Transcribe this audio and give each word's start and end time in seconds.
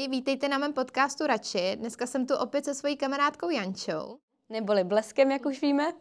Ahoj, 0.00 0.08
vítejte 0.08 0.48
na 0.48 0.58
mém 0.58 0.72
podcastu 0.72 1.26
Radši. 1.26 1.76
Dneska 1.76 2.06
jsem 2.06 2.26
tu 2.26 2.36
opět 2.36 2.64
se 2.64 2.74
svojí 2.74 2.96
kamarádkou 2.96 3.50
Jančou. 3.50 4.18
Neboli 4.48 4.84
Bleskem, 4.84 5.30
jak 5.30 5.46
už 5.46 5.62
víme. 5.62 5.92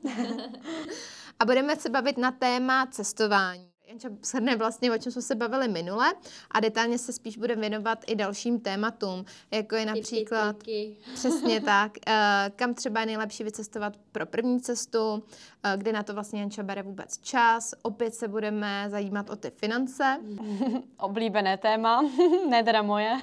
a 1.39 1.45
budeme 1.45 1.75
se 1.75 1.89
bavit 1.89 2.17
na 2.17 2.31
téma 2.31 2.87
cestování. 2.91 3.68
Janča 3.89 4.09
shrne 4.23 4.55
vlastně, 4.55 4.91
o 4.91 4.97
čem 4.97 5.11
jsme 5.11 5.21
se 5.21 5.35
bavili 5.35 5.67
minule 5.67 6.13
a 6.51 6.59
detailně 6.59 6.97
se 6.97 7.13
spíš 7.13 7.37
bude 7.37 7.55
věnovat 7.55 8.03
i 8.07 8.15
dalším 8.15 8.59
tématům, 8.59 9.25
jako 9.51 9.75
je 9.75 9.85
například... 9.85 10.57
Tyky. 10.57 10.97
Přesně 11.13 11.61
tak. 11.61 11.91
Eh, 12.07 12.51
kam 12.55 12.73
třeba 12.73 12.99
je 12.99 13.05
nejlepší 13.05 13.43
vycestovat 13.43 13.97
pro 14.11 14.25
první 14.25 14.61
cestu, 14.61 15.23
eh, 15.63 15.77
kde 15.77 15.93
na 15.93 16.03
to 16.03 16.13
vlastně 16.13 16.39
Janča 16.39 16.63
bere 16.63 16.83
vůbec 16.83 17.17
čas. 17.17 17.73
Opět 17.81 18.15
se 18.15 18.27
budeme 18.27 18.85
zajímat 18.89 19.29
o 19.29 19.35
ty 19.35 19.51
finance. 19.51 20.17
Oblíbené 20.97 21.57
téma, 21.57 22.01
ne 22.49 22.63
teda 22.63 22.81
moje. 22.81 23.17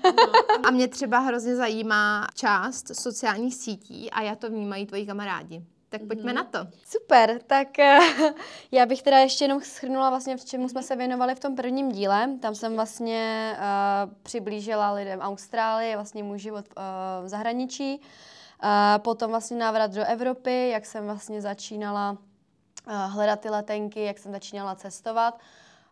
a 0.64 0.70
mě 0.70 0.88
třeba 0.88 1.18
hrozně 1.18 1.56
zajímá 1.56 2.26
část 2.34 3.00
sociálních 3.00 3.54
sítí 3.54 4.10
a 4.10 4.22
já 4.22 4.34
to 4.34 4.50
vnímají 4.50 4.86
tvoji 4.86 5.06
kamarádi. 5.06 5.62
Tak 5.88 6.00
pojďme 6.08 6.32
mm-hmm. 6.32 6.34
na 6.34 6.44
to. 6.44 6.58
Super, 6.84 7.40
tak 7.46 7.68
uh, 7.78 8.30
já 8.72 8.86
bych 8.86 9.02
teda 9.02 9.18
ještě 9.18 9.44
jenom 9.44 9.60
schrnula 9.60 10.10
vlastně, 10.10 10.36
v 10.36 10.44
čemu 10.44 10.68
jsme 10.68 10.82
se 10.82 10.96
věnovali 10.96 11.34
v 11.34 11.40
tom 11.40 11.56
prvním 11.56 11.92
díle. 11.92 12.30
Tam 12.40 12.54
jsem 12.54 12.74
vlastně 12.74 13.52
uh, 13.56 14.12
přiblížila 14.22 14.92
lidem 14.92 15.20
Austrálii, 15.20 15.94
vlastně 15.94 16.22
můj 16.22 16.38
život 16.38 16.64
uh, 16.76 16.82
v 17.24 17.28
zahraničí. 17.28 18.00
Uh, 18.00 18.68
potom 18.98 19.30
vlastně 19.30 19.56
návrat 19.56 19.94
do 19.94 20.04
Evropy, 20.04 20.68
jak 20.68 20.86
jsem 20.86 21.04
vlastně 21.04 21.40
začínala 21.42 22.10
uh, 22.10 22.94
hledat 22.94 23.40
ty 23.40 23.50
letenky, 23.50 24.04
jak 24.04 24.18
jsem 24.18 24.32
začínala 24.32 24.74
cestovat. 24.74 25.40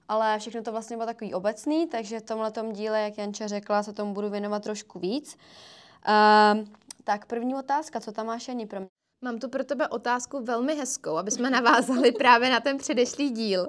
Ale 0.08 0.38
všechno 0.38 0.62
to 0.62 0.72
vlastně 0.72 0.96
bylo 0.96 1.06
takový 1.06 1.34
obecný, 1.34 1.86
takže 1.86 2.20
v 2.20 2.22
tomhle 2.22 2.52
díle, 2.72 3.00
jak 3.00 3.18
Janča 3.18 3.46
řekla, 3.46 3.82
se 3.82 3.92
tomu 3.92 4.14
budu 4.14 4.30
věnovat 4.30 4.62
trošku 4.62 4.98
víc. 4.98 5.36
Uh, 6.08 6.64
tak 7.04 7.26
první 7.26 7.54
otázka, 7.54 8.00
co 8.00 8.12
tam 8.12 8.26
máš 8.26 8.48
ani 8.48 8.66
pro 8.66 8.80
mě? 8.80 8.93
Mám 9.24 9.38
tu 9.38 9.48
pro 9.48 9.64
tebe 9.64 9.88
otázku 9.88 10.44
velmi 10.44 10.74
hezkou, 10.74 11.16
aby 11.16 11.30
jsme 11.30 11.50
navázali 11.58 12.12
právě 12.12 12.50
na 12.50 12.60
ten 12.60 12.78
předešlý 12.78 13.30
díl. 13.30 13.68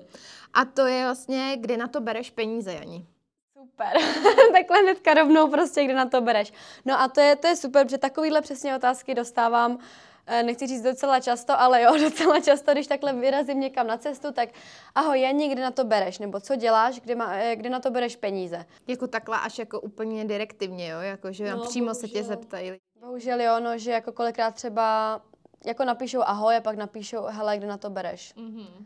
A 0.53 0.65
to 0.65 0.85
je 0.85 1.03
vlastně, 1.03 1.57
kde 1.59 1.77
na 1.77 1.87
to 1.87 2.01
bereš 2.01 2.31
peníze, 2.31 2.73
Jani. 2.73 3.05
Super. 3.53 3.87
Takhle 4.51 4.79
hnedka 4.79 5.13
rovnou 5.13 5.49
prostě, 5.49 5.83
kde 5.83 5.93
na 5.93 6.05
to 6.05 6.21
bereš. 6.21 6.53
No 6.85 7.01
a 7.01 7.07
to 7.07 7.21
je, 7.21 7.35
to 7.35 7.47
je 7.47 7.55
super, 7.55 7.85
protože 7.85 7.97
takovýhle 7.97 8.41
přesně 8.41 8.75
otázky 8.75 9.15
dostávám 9.15 9.79
eh, 10.27 10.43
nechci 10.43 10.67
říct 10.67 10.81
docela 10.81 11.19
často, 11.19 11.59
ale 11.59 11.81
jo, 11.81 11.97
docela 12.01 12.39
často, 12.39 12.71
když 12.71 12.87
takhle 12.87 13.13
vyrazím 13.13 13.59
někam 13.59 13.87
na 13.87 13.97
cestu, 13.97 14.31
tak 14.31 14.49
ahoj, 14.95 15.21
Jani, 15.21 15.49
kde 15.49 15.61
na 15.61 15.71
to 15.71 15.83
bereš, 15.83 16.19
nebo 16.19 16.39
co 16.39 16.55
děláš, 16.55 16.99
kde, 16.99 17.15
má, 17.15 17.33
eh, 17.35 17.55
kde 17.55 17.69
na 17.69 17.79
to 17.79 17.91
bereš 17.91 18.15
peníze. 18.15 18.65
Jako 18.87 19.07
takhle 19.07 19.39
až 19.39 19.59
jako 19.59 19.79
úplně 19.79 20.25
direktivně, 20.25 20.89
jo, 20.89 20.99
jako 20.99 21.31
že 21.31 21.55
no, 21.55 21.63
přímo 21.63 21.85
bohužel. 21.85 22.01
se 22.01 22.07
tě 22.07 22.23
zeptají. 22.23 22.73
Bohužel 22.99 23.41
jo, 23.41 23.59
no, 23.59 23.77
že 23.77 23.91
jako 23.91 24.11
kolikrát 24.11 24.55
třeba 24.55 25.21
jako 25.65 25.85
napíšou 25.85 26.21
ahoj 26.21 26.57
a 26.57 26.61
pak 26.61 26.77
napíšou, 26.77 27.23
hele, 27.29 27.57
kde 27.57 27.67
na 27.67 27.77
to 27.77 27.89
bereš. 27.89 28.33
Mm-hmm. 28.35 28.85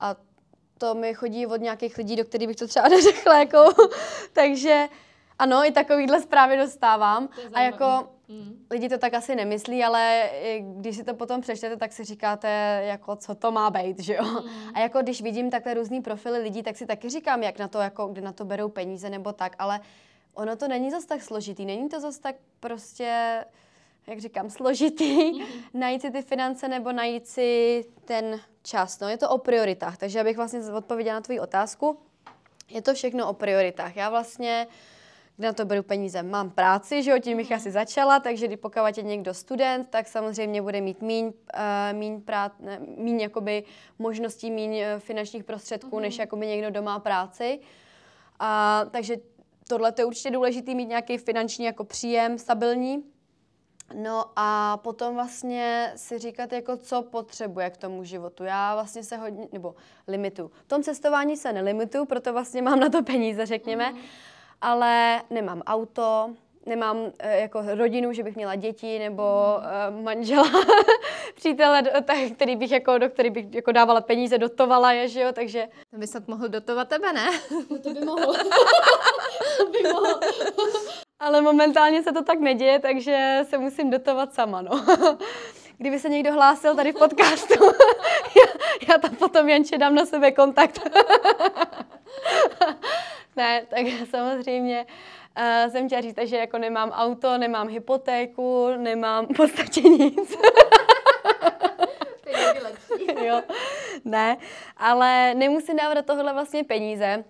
A 0.00 0.16
to 0.78 0.94
mi 0.94 1.14
chodí 1.14 1.46
od 1.46 1.60
nějakých 1.60 1.98
lidí, 1.98 2.16
do 2.16 2.24
kterých 2.24 2.48
bych 2.48 2.56
to 2.56 2.66
třeba 2.66 2.88
neřekla, 2.96 3.38
jako, 3.38 3.64
takže 4.32 4.88
ano, 5.38 5.64
i 5.64 5.72
takovýhle 5.72 6.20
zprávy 6.20 6.56
dostávám. 6.56 7.28
A 7.52 7.60
jako 7.60 8.08
mm. 8.28 8.66
lidi 8.70 8.88
to 8.88 8.98
tak 8.98 9.14
asi 9.14 9.34
nemyslí, 9.36 9.84
ale 9.84 10.30
když 10.60 10.96
si 10.96 11.04
to 11.04 11.14
potom 11.14 11.40
přečtete, 11.40 11.76
tak 11.76 11.92
si 11.92 12.04
říkáte, 12.04 12.80
jako 12.84 13.16
co 13.16 13.34
to 13.34 13.52
má 13.52 13.70
být, 13.70 13.98
že 13.98 14.14
jo. 14.14 14.24
Mm. 14.24 14.48
A 14.74 14.80
jako 14.80 15.02
když 15.02 15.22
vidím 15.22 15.50
takhle 15.50 15.74
různý 15.74 16.00
profily 16.00 16.38
lidí, 16.38 16.62
tak 16.62 16.76
si 16.76 16.86
taky 16.86 17.08
říkám, 17.08 17.42
jak 17.42 17.58
na 17.58 17.68
to, 17.68 17.78
jako 17.78 18.06
kde 18.08 18.20
na 18.20 18.32
to 18.32 18.44
berou 18.44 18.68
peníze 18.68 19.10
nebo 19.10 19.32
tak, 19.32 19.56
ale 19.58 19.80
ono 20.34 20.56
to 20.56 20.68
není 20.68 20.90
zas 20.90 21.04
tak 21.04 21.22
složitý, 21.22 21.64
není 21.64 21.88
to 21.88 22.00
zas 22.00 22.18
tak 22.18 22.36
prostě 22.60 23.44
jak 24.06 24.20
říkám, 24.20 24.50
složitý, 24.50 25.16
mm-hmm. 25.16 25.46
najít 25.74 26.02
si 26.02 26.10
ty 26.10 26.22
finance 26.22 26.68
nebo 26.68 26.92
najít 26.92 27.26
si 27.26 27.84
ten 28.04 28.40
čas. 28.62 29.00
No, 29.00 29.08
je 29.08 29.16
to 29.16 29.30
o 29.30 29.38
prioritách, 29.38 29.96
takže 29.96 30.20
abych 30.20 30.36
vlastně 30.36 30.60
odpověděla 30.72 31.14
na 31.14 31.20
tvou 31.20 31.40
otázku. 31.40 31.98
Je 32.70 32.82
to 32.82 32.94
všechno 32.94 33.28
o 33.28 33.32
prioritách. 33.32 33.96
Já 33.96 34.10
vlastně, 34.10 34.66
kde 35.36 35.46
na 35.46 35.52
to 35.52 35.64
beru 35.64 35.82
peníze, 35.82 36.22
mám 36.22 36.50
práci, 36.50 37.02
že 37.02 37.10
jo, 37.10 37.18
tím 37.18 37.36
bych 37.36 37.52
asi 37.52 37.70
začala, 37.70 38.20
takže 38.20 38.46
když 38.46 38.58
pokud 38.60 38.96
je 38.96 39.02
někdo 39.02 39.34
student, 39.34 39.88
tak 39.90 40.08
samozřejmě 40.08 40.62
bude 40.62 40.80
mít 40.80 41.02
míň, 41.02 41.24
uh, 41.26 41.32
míň, 41.92 42.20
prát, 42.20 42.60
ne, 42.60 42.80
míň 42.96 43.20
jakoby 43.20 43.64
možností, 43.98 44.50
míň 44.50 44.70
uh, 44.70 45.00
finančních 45.00 45.44
prostředků, 45.44 45.96
mm-hmm. 45.96 46.00
než 46.00 46.18
jakoby 46.18 46.46
někdo 46.46 46.70
doma 46.70 46.98
práci. 46.98 47.60
A, 48.40 48.84
takže 48.90 49.16
tohle 49.68 49.92
je 49.98 50.04
určitě 50.04 50.30
důležité 50.30 50.74
mít 50.74 50.88
nějaký 50.88 51.18
finanční 51.18 51.64
jako 51.64 51.84
příjem 51.84 52.38
stabilní. 52.38 53.13
No 53.92 54.24
a 54.36 54.76
potom 54.76 55.14
vlastně 55.14 55.92
si 55.96 56.18
říkat, 56.18 56.52
jako 56.52 56.76
co 56.76 57.02
potřebuje 57.02 57.70
k 57.70 57.76
tomu 57.76 58.04
životu. 58.04 58.44
Já 58.44 58.74
vlastně 58.74 59.02
se 59.02 59.16
hodně, 59.16 59.48
nebo 59.52 59.74
limitu. 60.08 60.50
V 60.64 60.68
tom 60.68 60.82
cestování 60.82 61.36
se 61.36 61.52
nelimitu, 61.52 62.04
proto 62.04 62.32
vlastně 62.32 62.62
mám 62.62 62.80
na 62.80 62.88
to 62.88 63.02
peníze, 63.02 63.46
řekněme. 63.46 63.92
Mm. 63.92 63.98
Ale 64.60 65.22
nemám 65.30 65.62
auto, 65.66 66.34
nemám 66.66 66.96
uh, 66.96 67.10
jako 67.22 67.62
rodinu, 67.66 68.12
že 68.12 68.22
bych 68.22 68.36
měla 68.36 68.54
děti 68.54 68.98
nebo 68.98 69.22
uh, 69.22 70.02
manžela, 70.02 70.50
přítele, 71.34 71.82
tak, 71.82 72.16
který 72.34 72.56
bych 72.56 72.70
jako, 72.70 72.98
do 72.98 73.08
který 73.08 73.30
bych 73.30 73.54
jako 73.54 73.72
dávala 73.72 74.00
peníze, 74.00 74.38
dotovala 74.38 74.92
je, 74.92 75.08
že 75.08 75.20
jo, 75.20 75.32
takže... 75.32 75.68
To 75.90 75.98
by 75.98 76.06
snad 76.06 76.28
mohl 76.28 76.48
dotovat 76.48 76.88
tebe, 76.88 77.12
ne? 77.12 77.30
No, 77.50 77.78
to 77.82 77.90
by 77.90 78.00
mohl. 78.00 78.34
to 79.58 79.66
by 79.70 79.82
mohl. 79.92 80.20
Ale 81.20 81.40
momentálně 81.40 82.02
se 82.02 82.12
to 82.12 82.24
tak 82.24 82.40
neděje, 82.40 82.78
takže 82.78 83.40
se 83.48 83.58
musím 83.58 83.90
dotovat 83.90 84.34
sama, 84.34 84.62
no. 84.62 84.84
Kdyby 85.78 85.98
se 85.98 86.08
někdo 86.08 86.32
hlásil 86.32 86.74
tady 86.74 86.92
v 86.92 86.98
podcastu, 86.98 87.64
já, 88.36 88.66
já 88.88 88.98
tam 88.98 89.16
potom 89.16 89.48
Janče 89.48 89.78
dám 89.78 89.94
na 89.94 90.06
sebe 90.06 90.32
kontakt. 90.32 90.80
ne, 93.36 93.66
tak 93.70 93.86
samozřejmě 94.10 94.86
uh, 94.88 94.94
jsem 95.70 95.86
chtěla 95.86 96.00
říct, 96.00 96.18
že 96.24 96.36
jako 96.36 96.58
nemám 96.58 96.90
auto, 96.90 97.38
nemám 97.38 97.68
hypotéku, 97.68 98.68
nemám 98.76 99.26
v 99.26 99.36
podstatě 99.36 99.80
nic. 99.80 100.36
jo, 103.24 103.42
ne, 104.04 104.36
ale 104.76 105.34
nemusím 105.34 105.76
dávat 105.76 105.94
do 105.94 106.02
tohohle 106.02 106.32
vlastně 106.32 106.64
peníze, 106.64 107.24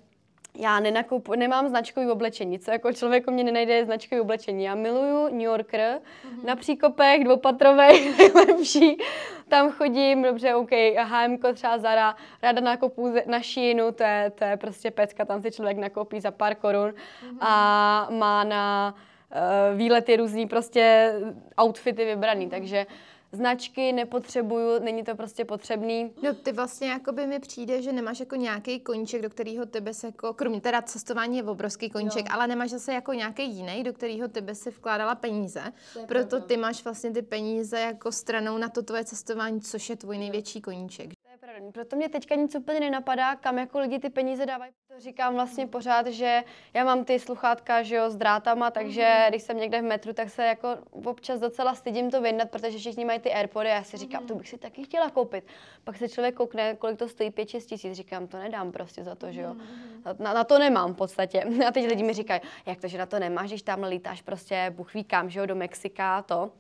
já 0.59 0.81
nenakoupu, 0.81 1.35
nemám 1.35 1.69
značkový 1.69 2.11
oblečení, 2.11 2.59
co 2.59 2.71
jako 2.71 2.93
člověku 2.93 3.31
mě 3.31 3.45
nenajde 3.45 3.85
značkový 3.85 4.21
oblečení. 4.21 4.65
Já 4.65 4.75
miluju 4.75 5.29
New 5.29 5.41
Yorker, 5.41 6.01
mm-hmm. 6.01 6.45
na 6.45 6.57
příkopech, 6.57 7.25
dvoupatrovej, 7.25 8.15
nejlepší. 8.19 8.99
Tam 9.49 9.73
chodím, 9.73 10.23
dobře, 10.23 10.55
OK, 10.55 10.71
H&M, 10.99 11.39
třeba 11.55 11.79
Zara, 11.79 12.17
ráda 12.43 12.61
nakoupů 12.61 13.15
na 13.27 13.41
Sheinu, 13.43 13.93
to 13.93 14.03
je, 14.03 14.33
to 14.35 14.45
je 14.45 14.57
prostě 14.57 14.91
pecka, 14.91 15.25
tam 15.25 15.43
si 15.43 15.51
člověk 15.51 15.79
nakoupí 15.79 16.21
za 16.21 16.31
pár 16.31 16.55
korun 16.55 16.91
mm-hmm. 16.91 17.37
a 17.41 18.09
má 18.11 18.45
na 18.45 18.95
uh, 18.95 19.79
výlety 19.79 20.17
různý 20.17 20.47
prostě 20.47 21.15
outfity 21.63 22.05
vybraný, 22.05 22.49
takže 22.49 22.87
značky 23.35 23.93
nepotřebuju, 23.93 24.79
není 24.85 25.05
to 25.05 25.15
prostě 25.15 25.45
potřebný. 25.45 26.13
No 26.23 26.35
ty 26.35 26.53
vlastně 26.53 26.89
jako 26.89 27.13
by 27.13 27.27
mi 27.27 27.39
přijde, 27.39 27.83
že 27.83 27.93
nemáš 27.93 28.21
jako 28.21 28.37
nějaký 28.37 28.81
koníček, 28.81 29.23
do 29.23 29.31
kterého 29.31 29.67
tebe 29.67 29.95
se 29.95 30.07
jako, 30.07 30.35
kromě 30.35 30.61
teda 30.61 30.83
cestování 30.83 31.37
je 31.37 31.45
obrovský 31.45 31.91
koníček, 31.91 32.27
jo. 32.27 32.31
ale 32.31 32.47
nemáš 32.47 32.71
zase 32.71 32.93
jako 32.93 33.13
nějaký 33.13 33.51
jiný, 33.51 33.83
do 33.83 33.93
kterého 33.93 34.29
tebe 34.29 34.55
si 34.55 34.71
vkládala 34.71 35.15
peníze. 35.15 35.63
Proto 36.07 36.29
pravda. 36.29 36.47
ty 36.47 36.57
máš 36.57 36.85
vlastně 36.85 37.11
ty 37.11 37.23
peníze 37.23 37.81
jako 37.81 38.13
stranou 38.13 38.59
na 38.59 38.69
to 38.69 38.83
tvoje 38.83 39.05
cestování, 39.05 39.61
což 39.61 39.91
je 39.91 39.97
tvůj 39.97 40.19
největší 40.19 40.61
koníček 40.61 41.14
pravda. 41.55 41.73
Proto 41.73 41.97
mě 41.97 42.09
teďka 42.09 42.35
nic 42.35 42.55
úplně 42.55 42.81
nenapadá, 42.81 43.37
kam 43.37 43.59
jako 43.59 43.79
lidi 43.79 43.99
ty 43.99 44.11
peníze 44.11 44.47
dávají. 44.47 44.73
To 44.89 45.01
říkám 45.01 45.35
vlastně 45.35 45.67
pořád, 45.67 46.07
že 46.07 46.43
já 46.75 46.85
mám 46.85 47.05
ty 47.05 47.19
sluchátka, 47.19 47.83
že 47.83 47.97
jo, 47.97 48.11
s 48.11 48.17
drátama, 48.17 48.71
takže 48.71 49.03
mm-hmm. 49.03 49.29
když 49.29 49.43
jsem 49.43 49.57
někde 49.57 49.81
v 49.81 49.85
metru, 49.85 50.13
tak 50.13 50.31
se 50.31 50.47
jako 50.47 50.69
občas 50.91 51.41
docela 51.41 51.75
stydím 51.75 52.11
to 52.11 52.21
vyndat, 52.21 52.51
protože 52.51 52.79
všichni 52.79 53.05
mají 53.05 53.19
ty 53.21 53.33
Airpody 53.33 53.69
a 53.69 53.75
já 53.75 53.83
si 53.85 53.97
říkám, 53.97 54.23
mm-hmm. 54.23 54.29
to 54.29 54.35
bych 54.35 54.49
si 54.49 54.59
taky 54.59 54.85
chtěla 54.85 55.11
koupit. 55.11 55.45
Pak 55.85 55.97
se 55.97 56.09
člověk 56.09 56.35
koukne, 56.35 56.77
kolik 56.77 56.99
to 56.99 57.09
stojí, 57.09 57.31
5-6 57.31 57.67
tisíc, 57.67 57.93
říkám, 57.93 58.27
to 58.27 58.39
nedám 58.39 58.73
prostě 58.73 59.05
za 59.05 59.15
to, 59.15 59.33
že 59.33 59.41
jo. 59.41 59.55
Mm-hmm. 59.55 60.17
Na, 60.19 60.33
na, 60.33 60.45
to 60.45 60.59
nemám 60.59 60.95
v 60.95 60.97
podstatě. 60.97 61.45
A 61.69 61.71
teď 61.73 61.87
lidi 61.87 62.03
mi 62.03 62.13
říkají, 62.13 62.41
jak 62.67 62.81
to, 62.81 62.89
že 62.89 62.99
na 62.99 63.07
to 63.07 63.19
nemáš, 63.19 63.49
když 63.49 63.63
tam 63.63 63.83
lítáš 63.83 64.23
prostě, 64.23 64.73
Bůh 64.77 64.95
ví 64.95 65.05
kam, 65.05 65.31
že 65.31 65.41
jo, 65.41 65.47
do 65.47 65.55
Mexika, 65.55 66.23
to. 66.23 66.51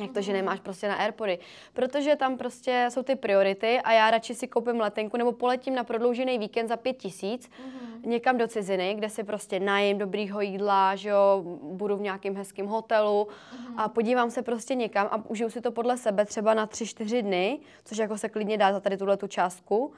Jak 0.00 0.12
to, 0.12 0.20
že 0.20 0.32
nemáš 0.32 0.60
prostě 0.60 0.88
na 0.88 0.94
Airpody. 0.94 1.38
Protože 1.72 2.16
tam 2.16 2.38
prostě 2.38 2.88
jsou 2.90 3.02
ty 3.02 3.16
priority 3.16 3.80
a 3.80 3.92
já 3.92 4.10
radši 4.10 4.34
si 4.34 4.48
koupím 4.48 4.80
letenku 4.80 5.16
nebo 5.16 5.32
poletím 5.32 5.74
na 5.74 5.84
prodloužený 5.84 6.38
víkend 6.38 6.68
za 6.68 6.76
pět 6.76 6.96
tisíc 6.96 7.48
mm-hmm. 7.48 8.08
někam 8.08 8.38
do 8.38 8.48
ciziny, 8.48 8.94
kde 8.94 9.08
si 9.08 9.24
prostě 9.24 9.60
najím 9.60 9.98
dobrýho 9.98 10.40
jídla, 10.40 10.96
že 10.96 11.08
jo, 11.08 11.42
budu 11.62 11.96
v 11.96 12.00
nějakém 12.00 12.36
hezkém 12.36 12.66
hotelu 12.66 13.28
mm-hmm. 13.28 13.74
a 13.76 13.88
podívám 13.88 14.30
se 14.30 14.42
prostě 14.42 14.74
někam 14.74 15.08
a 15.10 15.30
užiju 15.30 15.50
si 15.50 15.60
to 15.60 15.72
podle 15.72 15.96
sebe 15.96 16.24
třeba 16.24 16.54
na 16.54 16.66
tři, 16.66 16.86
čtyři 16.86 17.22
dny, 17.22 17.58
což 17.84 17.98
jako 17.98 18.18
se 18.18 18.28
klidně 18.28 18.58
dá 18.58 18.72
za 18.72 18.80
tady 18.80 18.96
tuhle 18.96 19.16
tu 19.16 19.26
částku. 19.26 19.92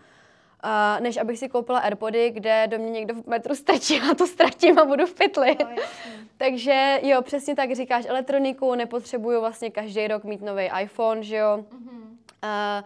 Uh, 0.64 1.00
než 1.00 1.16
abych 1.16 1.38
si 1.38 1.48
koupila 1.48 1.78
Airpody, 1.78 2.30
kde 2.30 2.66
do 2.66 2.78
mě 2.78 2.90
někdo 2.90 3.14
v 3.14 3.26
metru 3.26 3.54
strčí 3.54 4.00
a 4.00 4.14
to 4.14 4.26
ztratím 4.26 4.78
a 4.78 4.84
budu 4.84 5.06
v 5.06 5.14
pytli. 5.14 5.56
No, 5.60 5.68
Takže 6.38 7.00
jo, 7.02 7.22
přesně 7.22 7.54
tak 7.56 7.72
říkáš, 7.72 8.04
elektroniku 8.08 8.74
nepotřebuju 8.74 9.40
vlastně 9.40 9.70
každý 9.70 10.08
rok 10.08 10.24
mít 10.24 10.42
nový 10.42 10.70
iPhone, 10.82 11.22
že 11.22 11.36
jo. 11.36 11.64
Mm-hmm. 11.70 12.80
Uh, 12.80 12.84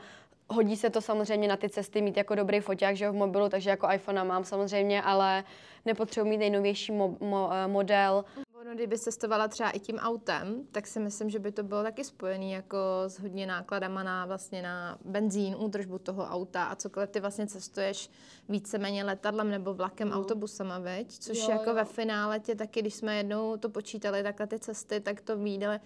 hodí 0.51 0.77
se 0.77 0.91
to 0.91 1.01
samozřejmě 1.01 1.49
na 1.49 1.57
ty 1.57 1.69
cesty 1.69 2.03
mít 2.03 2.17
jako 2.17 2.35
dobrý 2.35 2.61
foťák, 2.61 2.97
že 2.97 3.05
jo, 3.05 3.13
v 3.13 3.17
mobilu, 3.17 3.49
takže 3.49 3.71
jako 3.71 3.93
iPhone 3.93 4.25
mám 4.25 4.45
samozřejmě, 4.45 5.03
ale 5.03 5.45
nepotřebuji 5.85 6.31
mít 6.31 6.39
nejnovější 6.39 6.93
mo- 6.93 7.17
mo- 7.19 7.49
eh, 7.53 7.69
model. 7.69 8.25
Ono, 8.71 8.77
kdyby 8.77 8.99
cestovala 8.99 9.49
třeba 9.49 9.71
i 9.71 9.79
tím 9.79 9.97
autem, 9.97 10.67
tak 10.73 10.87
si 10.87 11.01
myslím, 11.01 11.31
že 11.31 11.39
by 11.39 11.53
to 11.53 11.63
bylo 11.63 11.83
taky 11.83 12.05
spojený 12.05 12.53
jako 12.53 12.79
s 13.07 13.19
hodně 13.19 13.47
nákladama 13.47 14.03
na 14.03 14.27
vlastně 14.27 14.63
na 14.63 14.99
benzín, 15.05 15.57
údržbu 15.59 15.99
toho 15.99 16.25
auta 16.25 16.65
a 16.65 16.77
cokoliv 16.77 17.11
ty 17.11 17.21
vlastně 17.21 17.47
cestuješ 17.47 18.11
víceméně 18.49 19.05
letadlem 19.05 19.51
nebo 19.51 19.75
vlakem, 19.75 20.09
no. 20.09 20.17
autobusama, 20.17 20.79
veď? 20.79 21.19
Což 21.19 21.39
jo, 21.39 21.51
jako 21.51 21.71
jo. 21.71 21.75
ve 21.75 21.85
finále 21.85 22.41
tě 22.41 22.55
taky, 22.55 22.81
když 22.81 22.95
jsme 22.95 23.17
jednou 23.17 23.57
to 23.57 23.69
počítali, 23.69 24.23
takhle 24.23 24.47
ty 24.47 24.59
cesty, 24.59 25.01
tak 25.01 25.21
to 25.21 25.37
vyjde 25.37 25.81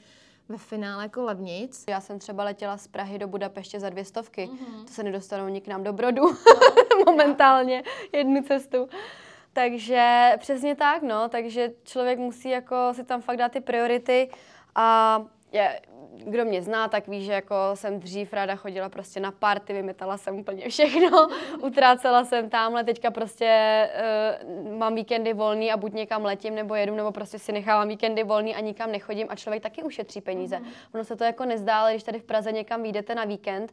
ve 0.49 0.59
finále 0.59 1.03
jako 1.03 1.23
levnic. 1.23 1.85
Já 1.89 2.01
jsem 2.01 2.19
třeba 2.19 2.45
letěla 2.45 2.77
z 2.77 2.89
Prahy 2.89 3.19
do 3.19 3.29
Budapeště 3.29 3.81
za 3.81 3.91
dvě 3.91 4.05
stovky. 4.05 4.47
Mm-hmm. 4.47 4.85
To 4.85 4.93
se 4.93 5.03
nedostanou 5.03 5.61
nám 5.69 5.85
do 5.85 5.93
Brodu 5.93 6.23
no. 6.23 6.37
momentálně 7.07 7.83
jednu 8.13 8.43
cestu. 8.43 8.89
Takže 9.55 10.33
přesně 10.39 10.75
tak, 10.75 11.03
no, 11.03 11.29
takže 11.29 11.71
člověk 11.85 12.19
musí 12.19 12.49
jako 12.49 12.77
si 12.93 13.05
tam 13.05 13.21
fakt 13.21 13.37
dát 13.37 13.53
ty 13.53 13.61
priority 13.61 14.31
a 14.75 15.21
je, 15.53 15.81
kdo 16.17 16.45
mě 16.45 16.62
zná, 16.62 16.89
tak 16.89 17.09
ví, 17.09 17.25
že 17.25 17.33
jako 17.33 17.55
jsem 17.75 18.01
dřív 18.01 18.33
ráda 18.33 18.56
chodila 18.56 18.89
prostě 18.89 19.21
na 19.21 19.31
party, 19.31 19.73
vymetala 19.73 20.17
jsem 20.17 20.39
úplně 20.39 20.69
všechno, 20.69 21.29
utrácela 21.62 22.25
jsem 22.25 22.51
tamhle, 22.51 22.85
teďka 22.85 23.11
prostě 23.11 23.91
uh, 24.43 24.79
mám 24.79 24.95
víkendy 24.95 25.33
volný 25.33 25.73
a 25.73 25.77
buď 25.77 25.93
někam 25.93 26.25
letím, 26.25 26.55
nebo 26.55 26.75
jedu, 26.75 26.95
nebo 26.95 27.12
prostě 27.12 27.39
si 27.39 27.53
nechávám 27.53 27.89
víkendy 27.89 28.23
volný 28.23 28.55
a 28.55 28.61
nikam 28.61 28.93
nechodím 28.93 29.27
a 29.31 29.37
člověk 29.37 29.62
taky 29.62 29.83
ušetří 29.83 30.21
peníze. 30.21 30.57
Mm-hmm. 30.57 30.95
Ono 30.95 31.05
se 31.05 31.17
to 31.17 31.25
jako 31.25 31.45
nezdá, 31.45 31.81
ale 31.81 31.93
když 31.93 32.03
tady 32.03 32.19
v 32.19 32.25
Praze 32.25 32.53
někam 32.53 32.83
vyjdete 32.83 33.15
na 33.15 33.25
víkend, 33.25 33.73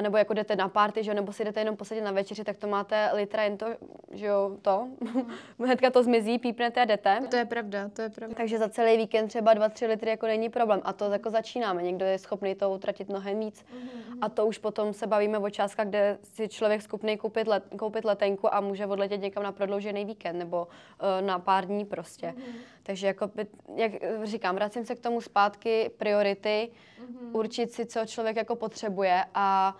nebo 0.00 0.16
jako 0.16 0.34
jdete 0.34 0.56
na 0.56 0.68
party, 0.68 1.04
že 1.04 1.14
nebo 1.14 1.32
si 1.32 1.44
jdete 1.44 1.60
jenom 1.60 1.76
posadit 1.76 2.00
na 2.00 2.12
večeři, 2.12 2.44
tak 2.44 2.56
to 2.56 2.66
máte 2.68 3.10
litra 3.12 3.42
jen 3.42 3.56
to, 3.56 3.66
že 4.12 4.26
jo, 4.26 4.56
to. 4.62 4.88
Hnedka 5.58 5.90
to 5.90 6.02
zmizí, 6.02 6.38
pípnete 6.38 6.80
a 6.80 6.84
jdete. 6.84 7.20
To 7.30 7.36
je 7.36 7.44
pravda, 7.44 7.88
to 7.88 8.02
je 8.02 8.08
pravda. 8.10 8.34
Takže 8.36 8.58
za 8.58 8.68
celý 8.68 8.96
víkend 8.96 9.28
třeba 9.28 9.54
2-3 9.54 9.88
litry 9.88 10.10
jako 10.10 10.26
není 10.26 10.48
problém. 10.48 10.80
A 10.84 10.92
to 10.92 11.12
jako 11.12 11.30
začínáme. 11.30 11.82
Někdo 11.82 12.04
je 12.04 12.18
schopný 12.18 12.54
to 12.54 12.70
utratit 12.70 13.08
mnohem 13.08 13.40
víc. 13.40 13.62
Mm-hmm. 13.62 14.18
A 14.20 14.28
to 14.28 14.46
už 14.46 14.58
potom 14.58 14.92
se 14.92 15.06
bavíme 15.06 15.38
o 15.38 15.50
částkách, 15.50 15.86
kde 15.86 16.18
si 16.22 16.48
člověk 16.48 16.82
schopný 16.82 17.16
koupit, 17.16 17.46
let, 17.46 17.64
koupit 17.78 18.04
letenku 18.04 18.54
a 18.54 18.60
může 18.60 18.86
odletět 18.86 19.20
někam 19.20 19.42
na 19.42 19.52
prodloužený 19.52 20.04
víkend 20.04 20.38
nebo 20.38 20.68
uh, 20.68 21.26
na 21.26 21.38
pár 21.38 21.66
dní 21.66 21.84
prostě. 21.84 22.26
Mm-hmm. 22.26 22.54
Takže 22.82 23.06
jako, 23.06 23.30
jak 23.74 23.92
říkám, 24.22 24.54
vracím 24.54 24.84
se 24.84 24.94
k 24.94 25.00
tomu 25.00 25.20
zpátky, 25.20 25.90
priority, 25.96 26.70
mm-hmm. 27.00 27.36
určit 27.36 27.72
si, 27.72 27.86
co 27.86 28.06
člověk 28.06 28.36
jako 28.36 28.56
potřebuje 28.56 29.24
a 29.34 29.76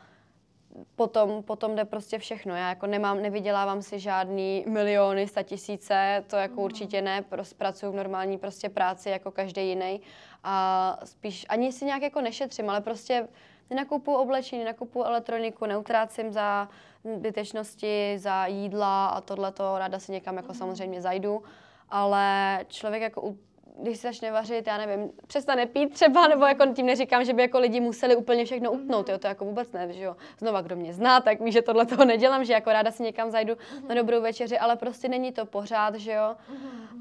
potom, 0.97 1.43
potom 1.43 1.77
jde 1.77 1.85
prostě 1.85 2.19
všechno. 2.19 2.55
Já 2.55 2.69
jako 2.69 2.87
nemám, 2.87 3.23
nevydělávám 3.23 3.83
si 3.83 3.99
žádný 3.99 4.65
miliony, 4.69 5.29
sta 5.29 5.43
tisíce, 5.43 6.25
to 6.27 6.37
jako 6.37 6.55
mm. 6.55 6.65
určitě 6.65 7.03
ne, 7.03 7.23
prostě 7.23 7.55
pracuji 7.55 7.93
v 7.93 7.95
normální 7.95 8.39
prostě 8.39 8.69
práci 8.69 9.11
jako 9.11 9.31
každý 9.31 9.69
jiný 9.69 10.01
a 10.45 10.99
spíš 11.05 11.47
ani 11.49 11.73
si 11.73 11.85
nějak 11.85 12.03
jako 12.03 12.21
nešetřím, 12.21 12.71
ale 12.71 12.81
prostě 12.81 13.29
nenakupuju 13.71 14.17
oblečení, 14.17 14.65
nenakupuju 14.65 15.05
elektroniku, 15.05 15.67
neutrácím 15.67 16.33
za 16.33 16.69
zbytečnosti, 17.17 18.19
za 18.19 18.47
jídla 18.47 19.07
a 19.07 19.21
tohleto, 19.21 19.79
ráda 19.79 19.99
si 19.99 20.13
někam 20.13 20.37
jako 20.37 20.53
mm. 20.53 20.59
samozřejmě 20.59 21.03
zajdu, 21.03 21.43
ale 21.89 22.59
člověk 22.69 23.03
jako 23.03 23.35
když 23.83 23.99
se 23.99 24.09
začne 24.09 24.33
vařit, 24.33 24.67
já 24.67 24.79
nevím, 24.79 25.11
přestane 25.27 25.67
pít 25.67 25.93
třeba, 25.93 26.29
nebo 26.29 26.45
jako 26.47 26.67
tím 26.67 26.87
neříkám, 26.87 27.25
že 27.25 27.33
by 27.33 27.43
jako 27.43 27.59
lidi 27.59 27.81
museli 27.81 28.17
úplně 28.17 28.45
všechno 28.45 28.73
utnout, 28.73 29.09
jo, 29.09 29.19
to 29.19 29.27
jako 29.27 29.45
vůbec 29.45 29.73
ne, 29.73 29.93
že 29.93 30.03
jo. 30.03 30.17
Znova, 30.39 30.61
kdo 30.61 30.77
mě 30.77 30.93
zná, 30.93 31.21
tak 31.21 31.41
ví, 31.41 31.53
že 31.53 31.63
tohle 31.63 31.87
toho 31.87 32.05
nedělám, 32.05 32.45
že 32.45 32.53
jako 32.53 32.71
ráda 32.73 32.91
si 32.91 33.03
někam 33.03 33.31
zajdu 33.31 33.57
na 33.89 33.95
dobrou 33.95 34.21
večeři, 34.23 34.59
ale 34.59 34.77
prostě 34.77 35.09
není 35.09 35.33
to 35.33 35.47
pořád, 35.47 35.95
že 35.95 36.13
jo. 36.13 36.37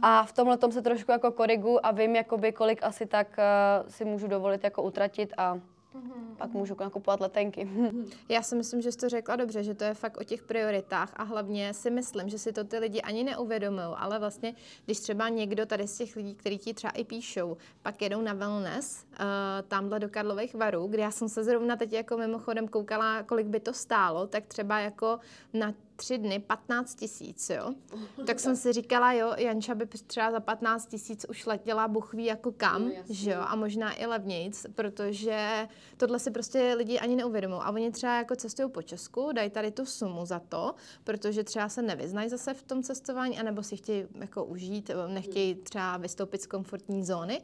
A 0.01 0.23
v 0.23 0.33
tomhle 0.33 0.57
tom 0.57 0.71
se 0.71 0.81
trošku 0.81 1.11
jako 1.11 1.31
korigu 1.31 1.85
a 1.85 1.91
vím, 1.91 2.15
jakoby, 2.15 2.51
kolik 2.51 2.83
asi 2.83 3.05
tak 3.05 3.27
uh, 3.27 3.89
si 3.89 4.05
můžu 4.05 4.27
dovolit 4.27 4.63
jako 4.63 4.83
utratit 4.83 5.33
a 5.37 5.59
Mm-hmm. 5.95 6.36
Pak 6.38 6.51
můžu 6.51 6.75
nakupovat 6.80 7.19
letenky. 7.19 7.69
Já 8.30 8.41
si 8.41 8.56
myslím, 8.56 8.81
že 8.81 8.91
jsi 8.91 8.97
to 8.97 9.09
řekla 9.09 9.36
dobře, 9.36 9.63
že 9.63 9.75
to 9.75 9.83
je 9.83 9.94
fakt 9.94 10.18
o 10.18 10.24
těch 10.24 10.44
prioritách 10.44 11.13
a 11.15 11.24
hlavně 11.24 11.74
si 11.74 11.89
myslím, 11.89 12.30
že 12.30 12.39
si 12.39 12.51
to 12.51 12.63
ty 12.63 12.77
lidi 12.77 13.01
ani 13.01 13.24
neuvědomují, 13.24 13.88
ale 13.95 14.19
vlastně, 14.19 14.56
když 14.86 15.00
třeba 15.00 15.30
někdo 15.30 15.65
tady 15.65 15.88
z 15.88 15.97
těch 15.97 16.15
lidí, 16.15 16.36
kteří 16.36 16.57
ti 16.57 16.74
třeba 16.74 16.91
i 16.91 17.03
píšou, 17.03 17.57
pak 17.81 18.01
jedou 18.01 18.21
na 18.21 18.33
wellness, 18.33 19.06
uh, 19.06 19.25
tamhle 19.68 20.00
do 20.00 20.09
Karlových 20.09 20.56
varů, 20.56 20.88
kde 20.88 21.01
já 21.01 21.12
jsem 21.12 21.30
se 21.30 21.44
zrovna 21.44 21.75
teď 21.75 21.94
jako 21.94 22.18
mimochodem 22.18 22.68
koukala, 22.68 23.24
kolik 23.24 23.47
by 23.47 23.59
to 23.59 23.74
stálo, 23.74 24.27
tak 24.27 24.47
třeba 24.47 24.80
jako 24.80 25.19
na 25.53 25.74
tři 25.99 26.17
dny 26.17 26.39
15 26.39 26.95
tisíc, 26.95 27.49
jo. 27.49 27.73
Tak 28.25 28.39
jsem 28.39 28.55
si 28.55 28.73
říkala, 28.73 29.13
jo, 29.13 29.33
Janča 29.37 29.75
by 29.75 29.85
třeba 29.85 30.31
za 30.31 30.39
15 30.39 30.85
tisíc 30.85 31.25
už 31.29 31.45
letěla 31.45 31.87
buchví 31.87 32.25
jako 32.25 32.51
kam, 32.51 32.85
no, 32.85 32.91
že 33.09 33.31
jo, 33.31 33.41
a 33.41 33.55
možná 33.55 33.93
i 33.93 34.05
levnějc, 34.05 34.65
protože 34.75 35.67
tohle 35.97 36.19
si 36.19 36.31
prostě 36.31 36.73
lidi 36.77 36.99
ani 36.99 37.15
neuvědomují. 37.15 37.61
A 37.63 37.71
oni 37.71 37.91
třeba 37.91 38.15
jako 38.17 38.35
cestují 38.35 38.69
po 38.69 38.81
Česku, 38.81 39.31
dají 39.31 39.49
tady 39.49 39.71
tu 39.71 39.85
sumu 39.85 40.25
za 40.25 40.39
to, 40.39 40.75
protože 41.03 41.43
třeba 41.43 41.69
se 41.69 41.81
nevyznají 41.81 42.29
zase 42.29 42.53
v 42.53 42.63
tom 42.63 42.83
cestování, 42.83 43.39
anebo 43.39 43.63
si 43.63 43.77
chtějí 43.77 44.05
jako 44.15 44.45
užít, 44.45 44.91
nechtějí 45.07 45.55
třeba 45.55 45.97
vystoupit 45.97 46.41
z 46.41 46.47
komfortní 46.47 47.05
zóny. 47.05 47.41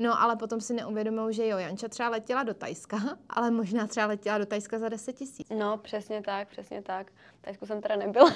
No, 0.00 0.20
ale 0.20 0.36
potom 0.36 0.60
si 0.60 0.74
neuvědomují, 0.74 1.34
že 1.34 1.48
jo, 1.48 1.58
Janča 1.58 1.88
třeba 1.88 2.08
letěla 2.08 2.42
do 2.42 2.54
Tajska, 2.54 2.98
ale 3.28 3.50
možná 3.50 3.86
třeba 3.86 4.06
letěla 4.06 4.38
do 4.38 4.46
Tajska 4.46 4.78
za 4.78 4.88
10 4.88 5.12
tisíc. 5.12 5.46
No, 5.58 5.78
přesně 5.78 6.22
tak, 6.22 6.48
přesně 6.48 6.82
tak. 6.82 7.12
Tajsku 7.44 7.66
jsem 7.66 7.80
teda 7.80 7.96
nebyla. 7.96 8.30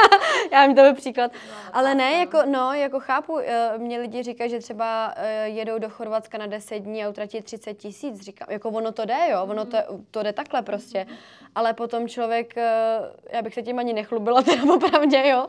Já 0.52 0.66
mi 0.66 0.74
to 0.74 0.82
byl 0.82 0.94
příklad. 0.94 1.32
No, 1.32 1.54
ale 1.72 1.94
ne, 1.94 2.12
jako, 2.12 2.38
no, 2.46 2.72
jako 2.72 3.00
chápu, 3.00 3.38
eh, 3.38 3.78
mě 3.78 3.98
lidi 3.98 4.22
říkají, 4.22 4.50
že 4.50 4.58
třeba 4.58 5.14
eh, 5.16 5.48
jedou 5.48 5.78
do 5.78 5.88
Chorvatska 5.88 6.38
na 6.38 6.46
10 6.46 6.78
dní 6.78 7.04
a 7.04 7.08
utratí 7.08 7.42
30 7.42 7.74
tisíc. 7.74 8.20
Říkám, 8.20 8.48
jako 8.50 8.68
ono 8.68 8.92
to 8.92 9.04
jde, 9.04 9.18
jo, 9.30 9.42
ono 9.42 9.64
to, 9.64 9.78
to 10.10 10.22
jde 10.22 10.32
takhle 10.32 10.62
prostě. 10.62 11.06
Ale 11.54 11.74
potom 11.74 12.08
člověk, 12.08 12.56
eh, 12.56 13.00
já 13.32 13.42
bych 13.42 13.54
se 13.54 13.62
tím 13.62 13.78
ani 13.78 13.92
nechlubila 13.92 14.42
teda 14.42 14.74
opravdě, 14.74 15.28
jo. 15.28 15.48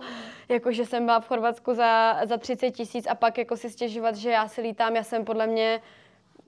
Jako, 0.50 0.72
že 0.72 0.86
jsem 0.86 1.06
byla 1.06 1.19
v 1.19 1.28
Chorvatsku 1.28 1.74
za, 1.74 2.19
za 2.25 2.38
30 2.38 2.71
tisíc 2.71 3.07
a 3.07 3.16
pak 3.16 3.38
jako 3.38 3.57
si 3.57 3.69
stěžovat, 3.69 4.16
že 4.16 4.31
já 4.31 4.47
si 4.47 4.62
lítám, 4.62 4.95
já 4.95 5.04
jsem 5.04 5.26
podle 5.26 5.47
mě 5.47 5.81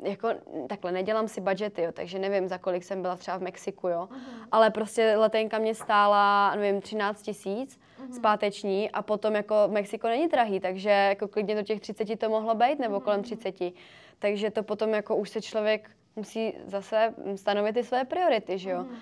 jako 0.03 0.29
takhle 0.67 0.91
nedělám 0.91 1.27
si 1.27 1.41
budgety, 1.41 1.81
jo, 1.81 1.91
takže 1.91 2.19
nevím, 2.19 2.47
za 2.47 2.57
kolik 2.57 2.83
jsem 2.83 3.01
byla 3.01 3.15
třeba 3.15 3.37
v 3.37 3.41
Mexiku, 3.41 3.87
jo. 3.87 4.09
Uh-huh. 4.11 4.47
Ale 4.51 4.69
prostě 4.69 5.15
letenka 5.17 5.57
mě 5.57 5.75
stála, 5.75 6.55
nevím, 6.55 6.81
13 6.81 7.21
tisíc 7.21 7.79
uh-huh. 7.79 8.11
zpáteční 8.11 8.91
a 8.91 9.01
potom 9.01 9.35
jako 9.35 9.55
Mexiko 9.67 10.07
není 10.07 10.27
drahý, 10.27 10.59
takže 10.59 10.89
jako 10.89 11.27
klidně 11.27 11.55
do 11.55 11.63
těch 11.63 11.79
30 11.79 12.19
to 12.19 12.29
mohlo 12.29 12.55
být, 12.55 12.79
nebo 12.79 12.99
uh-huh. 12.99 13.03
kolem 13.03 13.23
30. 13.23 13.55
Takže 14.19 14.51
to 14.51 14.63
potom 14.63 14.93
jako 14.93 15.15
už 15.15 15.29
se 15.29 15.41
člověk 15.41 15.89
musí 16.15 16.53
zase 16.65 17.13
stanovit 17.35 17.75
ty 17.75 17.83
své 17.83 18.05
priority, 18.05 18.57
že 18.57 18.69
jo. 18.69 18.79
Uh-huh. 18.79 18.95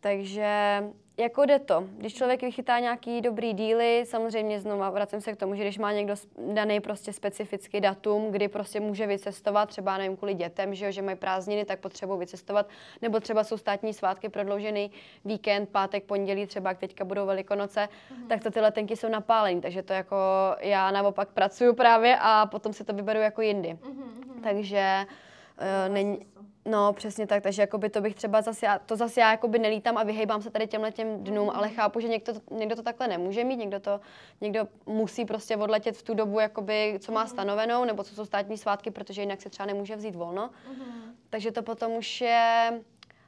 Takže 0.00 0.82
jako 1.20 1.44
jde 1.44 1.58
to. 1.58 1.84
Když 1.98 2.14
člověk 2.14 2.42
vychytá 2.42 2.78
nějaký 2.78 3.20
dobrý 3.20 3.52
díly, 3.52 4.04
samozřejmě 4.06 4.60
znovu 4.60 4.82
vracím 4.92 5.20
se 5.20 5.32
k 5.32 5.36
tomu, 5.36 5.54
že 5.54 5.62
když 5.62 5.78
má 5.78 5.92
někdo 5.92 6.14
daný 6.52 6.80
prostě 6.80 7.12
specifický 7.12 7.80
datum, 7.80 8.30
kdy 8.30 8.48
prostě 8.48 8.80
může 8.80 9.06
vycestovat, 9.06 9.68
třeba 9.68 9.98
nevím 9.98 10.16
kvůli 10.16 10.34
dětem, 10.34 10.74
že, 10.74 10.84
jo, 10.84 10.90
že 10.90 11.02
mají 11.02 11.16
prázdniny, 11.16 11.64
tak 11.64 11.80
potřebují 11.80 12.18
vycestovat, 12.18 12.68
nebo 13.02 13.20
třeba 13.20 13.44
jsou 13.44 13.56
státní 13.56 13.94
svátky, 13.94 14.28
prodloužený 14.28 14.90
víkend, 15.24 15.68
pátek, 15.68 16.04
pondělí, 16.04 16.46
třeba 16.46 16.70
jak 16.70 16.78
teďka 16.78 17.04
budou 17.04 17.26
velikonoce, 17.26 17.88
mm-hmm. 17.88 18.26
tak 18.28 18.42
to 18.42 18.50
ty 18.50 18.60
letenky 18.60 18.96
jsou 18.96 19.08
napálení, 19.08 19.60
takže 19.60 19.82
to 19.82 19.92
jako 19.92 20.16
já 20.60 20.90
naopak 20.90 21.28
pracuju 21.28 21.74
právě 21.74 22.18
a 22.20 22.46
potom 22.46 22.72
si 22.72 22.84
to 22.84 22.92
vyberu 22.92 23.20
jako 23.20 23.42
jindy. 23.42 23.68
Mm-hmm. 23.68 24.42
Takže 24.42 25.06
uh, 25.06 25.94
není... 25.94 26.26
No, 26.64 26.92
přesně 26.92 27.26
tak, 27.26 27.42
takže 27.42 27.62
jakoby 27.62 27.90
to 27.90 28.00
bych 28.00 28.14
třeba 28.14 28.42
zase, 28.42 28.66
já, 28.66 28.78
to 28.78 28.96
zase 28.96 29.20
já 29.20 29.30
jakoby 29.30 29.58
nelítám 29.58 29.98
a 29.98 30.02
vyhejbám 30.02 30.42
se 30.42 30.50
tady 30.50 30.66
těmhle 30.66 30.92
těm 30.92 31.24
dnům, 31.24 31.50
ale 31.54 31.68
chápu, 31.68 32.00
že 32.00 32.08
někdo, 32.08 32.32
někdo 32.50 32.76
to 32.76 32.82
takhle 32.82 33.08
nemůže 33.08 33.44
mít, 33.44 33.56
někdo 33.56 33.80
to, 33.80 34.00
někdo 34.40 34.68
musí 34.86 35.24
prostě 35.24 35.56
odletět 35.56 35.96
v 35.96 36.02
tu 36.02 36.14
dobu, 36.14 36.40
jakoby, 36.40 36.98
co 37.00 37.12
má 37.12 37.20
mhm. 37.20 37.28
stanovenou, 37.28 37.84
nebo 37.84 38.04
co 38.04 38.14
jsou 38.14 38.24
státní 38.24 38.58
svátky, 38.58 38.90
protože 38.90 39.22
jinak 39.22 39.42
se 39.42 39.50
třeba 39.50 39.66
nemůže 39.66 39.96
vzít 39.96 40.14
volno. 40.14 40.50
Uh-huh. 40.72 41.14
Takže 41.30 41.52
to 41.52 41.62
potom 41.62 41.92
už 41.92 42.20
je 42.20 42.72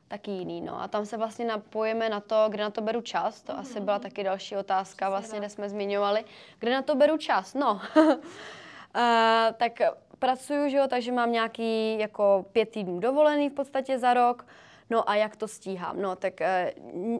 taky 0.09 0.31
jiný, 0.31 0.61
no. 0.61 0.83
A 0.83 0.89
tam 0.89 1.07
se 1.07 1.17
vlastně 1.17 1.45
napojíme 1.45 2.09
na 2.09 2.21
to, 2.21 2.47
kde 2.49 2.63
na 2.63 2.71
to 2.71 2.81
beru 2.81 3.01
čas, 3.01 3.43
to 3.43 3.53
uh-huh. 3.53 3.59
asi 3.59 3.81
byla 3.81 3.99
taky 3.99 4.25
další 4.25 4.57
otázka, 4.57 5.09
vlastně, 5.09 5.39
kde 5.39 5.49
jsme 5.49 5.69
zmiňovali. 5.69 6.25
Kde 6.59 6.73
na 6.73 6.83
to 6.83 6.95
beru 6.95 7.17
čas? 7.17 7.55
No, 7.55 7.81
uh, 7.97 8.15
tak 9.57 9.81
pracuju, 10.23 10.69
že 10.69 10.77
jo, 10.77 10.87
takže 10.89 11.13
mám 11.13 11.33
nějaký 11.33 11.99
jako 11.99 12.45
pět 12.53 12.69
týdnů 12.69 13.01
dovolený 13.01 13.51
v 13.51 13.53
podstatě 13.53 13.99
za 13.99 14.15
rok. 14.15 14.47
No 14.91 15.11
a 15.11 15.15
jak 15.15 15.37
to 15.37 15.49
stíhám? 15.49 16.03
No 16.03 16.17
tak 16.17 16.41
eh, 16.41 16.73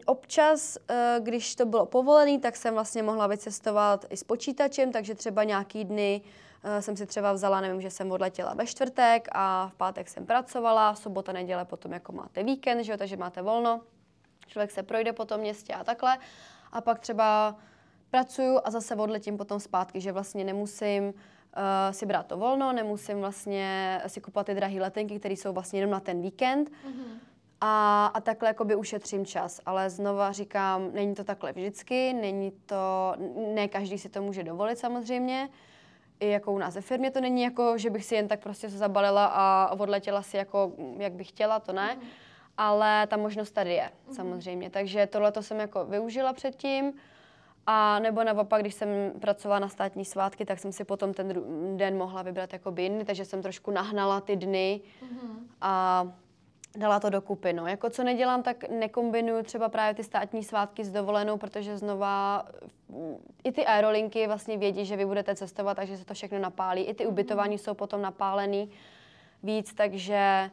občas, 0.07 0.79
eh, 0.89 1.17
když 1.21 1.55
to 1.55 1.67
bylo 1.67 1.87
povolené, 1.87 2.39
tak 2.39 2.57
jsem 2.57 2.75
vlastně 2.75 3.03
mohla 3.03 3.27
vycestovat 3.27 4.05
i 4.11 4.17
s 4.17 4.25
počítačem, 4.25 4.93
takže 4.93 5.15
třeba 5.15 5.45
nějaký 5.45 5.85
dny 5.85 6.21
eh, 6.65 6.83
jsem 6.83 6.97
si 6.97 7.07
třeba 7.07 7.33
vzala, 7.33 7.61
nevím, 7.61 7.81
že 7.81 7.91
jsem 7.91 8.13
odletěla 8.13 8.55
ve 8.55 8.67
čtvrtek 8.67 9.29
a 9.33 9.69
v 9.69 9.75
pátek 9.75 10.09
jsem 10.09 10.27
pracovala, 10.27 10.95
sobota, 10.95 11.33
neděle 11.33 11.65
potom 11.65 11.93
jako 11.93 12.13
máte 12.13 12.43
víkend, 12.43 12.85
že 12.85 12.93
jo, 12.93 12.99
takže 12.99 13.17
máte 13.17 13.43
volno. 13.43 13.81
Člověk 14.47 14.71
se 14.71 14.83
projde 14.83 15.13
po 15.13 15.25
tom 15.25 15.41
městě 15.41 15.75
a 15.75 15.85
takhle. 15.85 16.19
A 16.73 16.81
pak 16.81 16.99
třeba 16.99 17.57
pracuju 18.11 18.61
a 18.65 18.71
zase 18.71 18.95
odletím 18.95 19.37
potom 19.37 19.61
zpátky, 19.61 20.01
že 20.01 20.13
vlastně 20.13 20.45
nemusím 20.45 21.15
uh, 21.57 21.93
si 21.93 22.07
brát 22.07 22.27
to 22.27 22.37
volno, 22.37 22.73
nemusím 22.73 23.19
vlastně 23.19 24.01
si 24.07 24.21
kupovat 24.21 24.47
ty 24.47 24.55
drahé 24.55 24.81
letenky, 24.81 25.19
které 25.19 25.35
jsou 25.35 25.53
vlastně 25.53 25.79
jenom 25.81 25.91
na 25.91 26.01
ten 26.01 26.23
víkend. 26.23 26.71
Mm-hmm. 26.71 27.19
A, 27.65 28.07
a 28.07 28.21
takhle 28.21 28.49
jakoby 28.49 28.75
ušetřím 28.77 29.27
čas. 29.27 29.61
Ale 29.67 29.91
znova 29.91 30.33
říkám, 30.33 30.91
není 30.93 31.15
to 31.15 31.25
takhle 31.25 31.53
vždycky, 31.53 32.13
není 32.13 32.53
to, 32.67 33.15
ne 33.55 33.69
každý 33.69 33.99
si 33.99 34.09
to 34.09 34.23
může 34.23 34.43
dovolit 34.43 34.79
samozřejmě. 34.79 35.49
I 36.21 36.29
jako 36.29 36.53
u 36.53 36.59
nás 36.59 36.75
ve 36.75 36.81
firmě 36.81 37.11
to 37.11 37.21
není 37.21 37.43
jako, 37.43 37.79
že 37.79 37.91
bych 37.91 38.05
si 38.05 38.15
jen 38.15 38.29
tak 38.29 38.41
prostě 38.41 38.71
se 38.71 38.79
zabalila 38.79 39.27
a 39.27 39.73
odletěla 39.79 40.23
si 40.23 40.37
jako, 40.37 40.73
jak 40.99 41.13
bych 41.13 41.29
chtěla, 41.29 41.61
to 41.61 41.73
ne. 41.73 41.97
Mm-hmm. 41.97 42.07
Ale 42.57 43.07
ta 43.07 43.17
možnost 43.17 43.51
tady 43.51 43.75
je, 43.75 43.91
mm-hmm. 43.91 44.15
samozřejmě. 44.15 44.71
Takže 44.71 45.07
tohle 45.07 45.33
to 45.33 45.43
jsem 45.43 45.61
jako 45.61 45.85
využila 45.85 46.33
předtím. 46.33 46.93
A 47.67 47.99
nebo 47.99 48.25
naopak, 48.25 48.61
když 48.61 48.75
jsem 48.75 48.89
pracovala 49.21 49.59
na 49.59 49.69
státní 49.69 50.05
svátky, 50.05 50.45
tak 50.45 50.59
jsem 50.59 50.73
si 50.73 50.85
potom 50.85 51.15
ten 51.15 51.43
den 51.77 51.97
mohla 51.99 52.23
vybrat 52.23 52.53
jako 52.53 52.75
jiný, 52.79 53.05
takže 53.05 53.25
jsem 53.25 53.43
trošku 53.43 53.71
nahnala 53.71 54.21
ty 54.21 54.37
dny 54.37 54.81
mm-hmm. 55.03 55.37
a 55.61 56.07
dala 56.77 57.01
to 57.01 57.11
dokupy. 57.11 57.53
No. 57.53 57.67
Jako 57.67 57.91
co 57.91 58.05
nedělám, 58.05 58.43
tak 58.43 58.69
nekombinuju 58.69 59.43
třeba 59.43 59.69
právě 59.69 59.95
ty 59.95 60.05
státní 60.05 60.45
svátky 60.45 60.85
s 60.85 60.93
dovolenou, 60.93 61.37
protože 61.37 61.79
znova 61.79 62.45
i 63.45 63.53
ty 63.53 63.67
aerolinky 63.67 64.27
vlastně 64.27 64.59
vědí, 64.59 64.85
že 64.85 64.97
vy 64.97 65.07
budete 65.07 65.35
cestovat, 65.35 65.77
takže 65.77 65.97
se 65.97 66.05
to 66.05 66.15
všechno 66.15 66.39
napálí. 66.39 66.83
I 66.83 66.95
ty 66.95 67.07
ubytování 67.07 67.59
jsou 67.59 67.75
potom 67.75 68.03
napálený 68.03 68.71
víc, 69.43 69.75
takže 69.75 70.51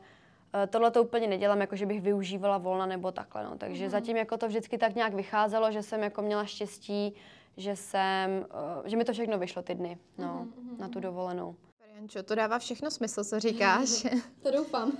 Tohle 0.69 0.91
to 0.91 1.03
úplně 1.03 1.27
nedělám, 1.27 1.61
jako 1.61 1.75
že 1.75 1.85
bych 1.85 2.01
využívala 2.01 2.57
volna 2.57 2.85
nebo 2.85 3.11
takhle. 3.11 3.43
No. 3.43 3.57
Takže 3.57 3.83
mm. 3.83 3.89
zatím 3.89 4.17
jako 4.17 4.37
to 4.37 4.47
vždycky 4.47 4.77
tak 4.77 4.95
nějak 4.95 5.13
vycházelo, 5.13 5.71
že 5.71 5.83
jsem 5.83 6.03
jako 6.03 6.21
měla 6.21 6.45
štěstí, 6.45 7.15
že 7.57 7.75
jsem, 7.75 8.45
eh, 8.85 8.89
že 8.89 8.97
mi 8.97 9.05
to 9.05 9.13
všechno 9.13 9.39
vyšlo 9.39 9.61
ty 9.61 9.75
dny 9.75 9.97
no, 10.17 10.47
mm. 10.61 10.77
na 10.79 10.89
tu 10.89 10.99
dovolenou. 10.99 11.55
Jančo, 11.99 12.23
to 12.23 12.35
dává 12.35 12.59
všechno 12.59 12.91
smysl, 12.91 13.23
co 13.23 13.39
říkáš. 13.39 14.07
to 14.43 14.51
doufám. 14.51 14.91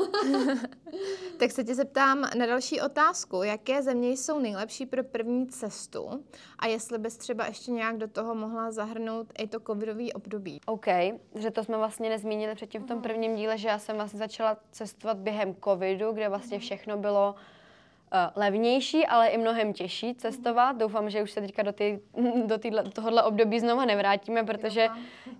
tak 1.38 1.51
se 1.51 1.63
tě 1.63 1.75
zeptám 1.75 2.22
na 2.38 2.46
další 2.46 2.82
otázku. 2.82 3.44
Jaké 3.44 3.84
země 3.84 4.10
jsou 4.10 4.39
nejlepší 4.39 4.86
pro 4.86 5.03
první 5.03 5.48
cestu 5.48 6.25
a 6.60 6.68
jestli 6.68 6.98
bys 6.98 7.18
třeba 7.18 7.46
ještě 7.46 7.72
nějak 7.72 7.98
do 7.98 8.08
toho 8.08 8.36
mohla 8.36 8.72
zahrnout 8.72 9.27
i 9.38 9.48
to 9.48 9.60
covidový 9.60 10.13
období? 10.13 10.60
OK, 10.65 10.86
že 11.36 11.51
to 11.51 11.63
jsme 11.63 11.77
vlastně 11.77 12.10
nezmínili 12.10 12.56
předtím 12.56 12.84
v 12.84 12.88
tom 12.88 13.01
prvním 13.01 13.36
díle, 13.36 13.58
že 13.58 13.68
já 13.68 13.79
jsem 13.79 13.96
vlastně 13.96 14.20
začala 14.20 14.58
cestovat 14.72 15.18
během 15.18 15.56
covidu, 15.63 16.12
kde 16.12 16.29
vlastně 16.29 16.58
mhm. 16.58 16.62
všechno 16.62 16.98
bylo 16.98 17.36
uh, 17.38 17.59
levnější, 18.36 19.08
ale 19.08 19.28
i 19.28 19.38
mnohem 19.38 19.74
těžší 19.74 20.16
cestovat. 20.16 20.78
Doufám, 20.78 21.10
že 21.10 21.24
už 21.24 21.32
se 21.32 21.42
teďka 21.42 21.63
do, 21.63 21.74
ty, 21.74 22.00
do 22.46 22.58
týhle, 22.58 22.84
tohohle 22.84 23.24
období 23.24 23.60
znova 23.60 23.86
nevrátíme, 23.86 24.44
protože 24.44 24.88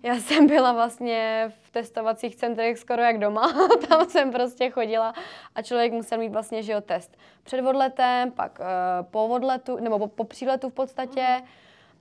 já 0.04 0.16
jsem 0.16 0.48
byla 0.48 0.72
vlastně 0.72 1.52
v 1.62 1.72
testovacích 1.72 2.36
centrech 2.36 2.78
skoro 2.78 3.02
jak 3.02 3.20
doma. 3.20 3.54
Tam 3.90 4.10
jsem 4.10 4.32
prostě 4.32 4.70
chodila 4.70 5.14
a 5.56 5.62
člověk 5.62 5.94
musel 5.94 6.18
mít 6.18 6.30
vlastně, 6.30 6.64
že 6.64 6.72
jo, 6.72 6.82
test 6.82 7.18
před 7.44 7.66
odletem, 7.66 8.32
pak 8.32 8.60
uh, 8.60 8.66
po 9.12 9.28
odletu, 9.28 9.78
nebo 9.78 10.00
po, 10.00 10.08
po 10.08 10.24
příletu 10.24 10.70
v 10.70 10.74
podstatě. 10.74 11.42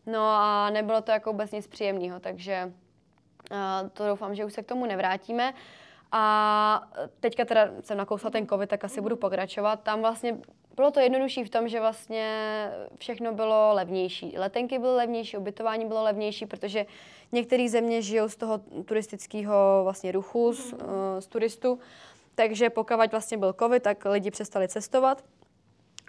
No 0.07 0.21
a 0.21 0.71
nebylo 0.71 1.03
to 1.03 1.11
jako 1.11 1.33
vůbec 1.33 1.53
nic 1.53 1.67
příjemného, 1.67 2.21
takže 2.21 2.73
uh, 3.51 3.89
to 3.93 4.07
doufám, 4.07 4.35
že 4.35 4.45
už 4.45 4.53
se 4.53 4.63
k 4.63 4.67
tomu 4.67 4.87
nevrátíme. 4.87 5.55
A 6.13 6.89
teďka 7.21 7.45
teda 7.45 7.69
jsem 7.81 7.99
nakousla 7.99 8.31
ten 8.31 8.47
covid, 8.47 8.69
tak 8.69 8.85
asi 8.85 9.01
budu 9.01 9.17
pokračovat. 9.17 9.83
Tam 9.83 10.01
vlastně 10.01 10.39
bylo 10.79 10.91
to 10.91 11.01
jednodušší 11.01 11.45
v 11.45 11.51
tom, 11.51 11.69
že 11.69 11.81
vlastně 11.81 12.25
všechno 12.99 13.35
bylo 13.35 13.71
levnější. 13.75 14.39
Letenky 14.39 14.79
byly 14.79 14.97
levnější, 14.97 15.37
ubytování 15.37 15.87
bylo 15.87 16.03
levnější, 16.03 16.47
protože 16.47 16.87
některé 17.33 17.69
země 17.69 18.03
žijou 18.03 18.29
z 18.29 18.37
toho 18.37 18.59
turistického 18.85 19.81
vlastně 19.83 20.13
ruchu, 20.13 20.53
z, 20.53 20.73
uh, 20.73 20.79
z 21.19 21.27
turistů. 21.27 21.79
Takže 22.35 22.71
pokud 22.71 23.11
vlastně 23.11 23.39
byl 23.39 23.53
covid, 23.53 23.83
tak 23.83 24.05
lidi 24.05 24.31
přestali 24.31 24.69
cestovat 24.69 25.25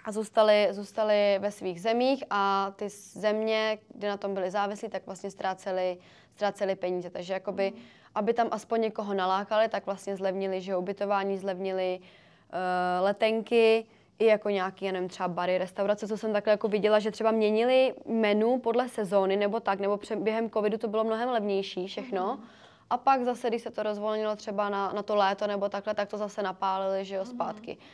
a 0.04 0.12
zůstali, 0.12 0.68
zůstali 0.70 1.38
ve 1.38 1.50
svých 1.50 1.82
zemích 1.82 2.24
a 2.30 2.72
ty 2.76 2.88
země, 3.12 3.78
kde 3.94 4.08
na 4.08 4.16
tom 4.16 4.34
byli 4.34 4.50
závislí, 4.50 4.88
tak 4.88 5.06
vlastně 5.06 5.30
ztráceli, 5.30 5.98
ztráceli 6.34 6.76
peníze. 6.76 7.10
Takže 7.10 7.32
jakoby, 7.32 7.72
aby 8.14 8.34
tam 8.34 8.48
aspoň 8.50 8.80
někoho 8.80 9.14
nalákali, 9.14 9.68
tak 9.68 9.86
vlastně 9.86 10.16
zlevnili, 10.16 10.60
že 10.60 10.76
ubytování, 10.76 11.38
zlevnili 11.38 11.98
uh, 12.00 13.04
letenky, 13.04 13.86
i 14.20 14.26
jako 14.26 14.50
nějaký, 14.50 14.84
já 14.84 14.92
nevím, 14.92 15.08
třeba 15.08 15.28
bary, 15.28 15.58
restaurace, 15.58 16.08
co 16.08 16.16
jsem 16.16 16.32
takhle 16.32 16.50
jako 16.50 16.68
viděla, 16.68 16.98
že 16.98 17.10
třeba 17.10 17.30
měnili 17.30 17.94
menu 18.06 18.58
podle 18.58 18.88
sezóny 18.88 19.36
nebo 19.36 19.60
tak, 19.60 19.80
nebo 19.80 19.96
pře- 19.96 20.16
během 20.16 20.50
covidu 20.50 20.78
to 20.78 20.88
bylo 20.88 21.04
mnohem 21.04 21.28
levnější 21.28 21.86
všechno. 21.86 22.36
Mm. 22.36 22.48
A 22.90 22.96
pak 22.96 23.24
zase, 23.24 23.48
když 23.48 23.62
se 23.62 23.70
to 23.70 23.82
rozvolnilo 23.82 24.36
třeba 24.36 24.68
na, 24.68 24.92
na 24.92 25.02
to 25.02 25.14
léto 25.14 25.46
nebo 25.46 25.68
takhle, 25.68 25.94
tak 25.94 26.08
to 26.08 26.16
zase 26.16 26.42
napálili, 26.42 27.04
že 27.04 27.14
jo, 27.14 27.22
mhm. 27.24 27.30
zpátky. 27.30 27.72
Mm. 27.80 27.86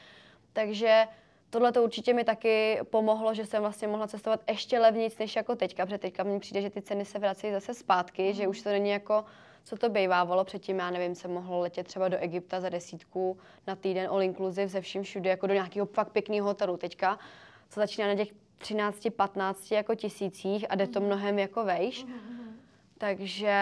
Takže 0.53 1.07
tohle 1.51 1.73
to 1.73 1.83
určitě 1.83 2.15
mi 2.15 2.25
taky 2.25 2.81
pomohlo, 2.91 3.35
že 3.35 3.47
jsem 3.47 3.63
vlastně 3.63 3.89
mohla 3.89 4.07
cestovat 4.07 4.41
ještě 4.49 4.79
levnějc 4.79 5.19
než 5.19 5.37
jako 5.37 5.57
teďka, 5.57 5.87
protože 5.87 5.99
teďka 5.99 6.23
mi 6.23 6.41
přijde, 6.41 6.63
že 6.63 6.71
ty 6.71 6.83
ceny 6.83 7.05
se 7.05 7.19
vracejí 7.19 7.53
zase 7.53 7.75
zpátky, 7.75 8.29
mm. 8.29 8.33
že 8.33 8.49
už 8.49 8.63
to 8.63 8.69
není 8.69 8.91
jako 8.91 9.25
co 9.67 9.77
to 9.77 9.89
bývávalo. 9.89 10.45
Předtím, 10.45 10.79
já 10.79 10.91
nevím, 10.91 11.15
jsem 11.15 11.31
mohla 11.31 11.59
letět 11.59 11.87
třeba 11.87 12.09
do 12.09 12.19
Egypta 12.19 12.61
za 12.61 12.69
desítku 12.69 13.39
na 13.67 13.77
týden 13.77 14.09
all 14.11 14.23
inclusive 14.23 14.69
ze 14.69 14.81
vším 14.81 15.03
všude, 15.03 15.31
jako 15.31 15.47
do 15.47 15.55
nějakého 15.55 15.87
fakt 15.87 16.13
pěkného 16.13 16.47
hotelu. 16.47 16.77
Teďka, 16.77 17.19
co 17.69 17.81
začíná 17.81 18.07
na 18.07 18.15
těch 18.15 18.29
13, 18.59 19.07
15 19.17 19.71
jako 19.71 19.95
tisících 19.95 20.67
a 20.69 20.75
jde 20.75 20.87
to 20.87 21.01
mhm. 21.01 21.07
mnohem 21.07 21.39
jako 21.39 21.65
vejš. 21.65 22.05
Mm-hmm. 22.05 22.53
Takže 22.99 23.57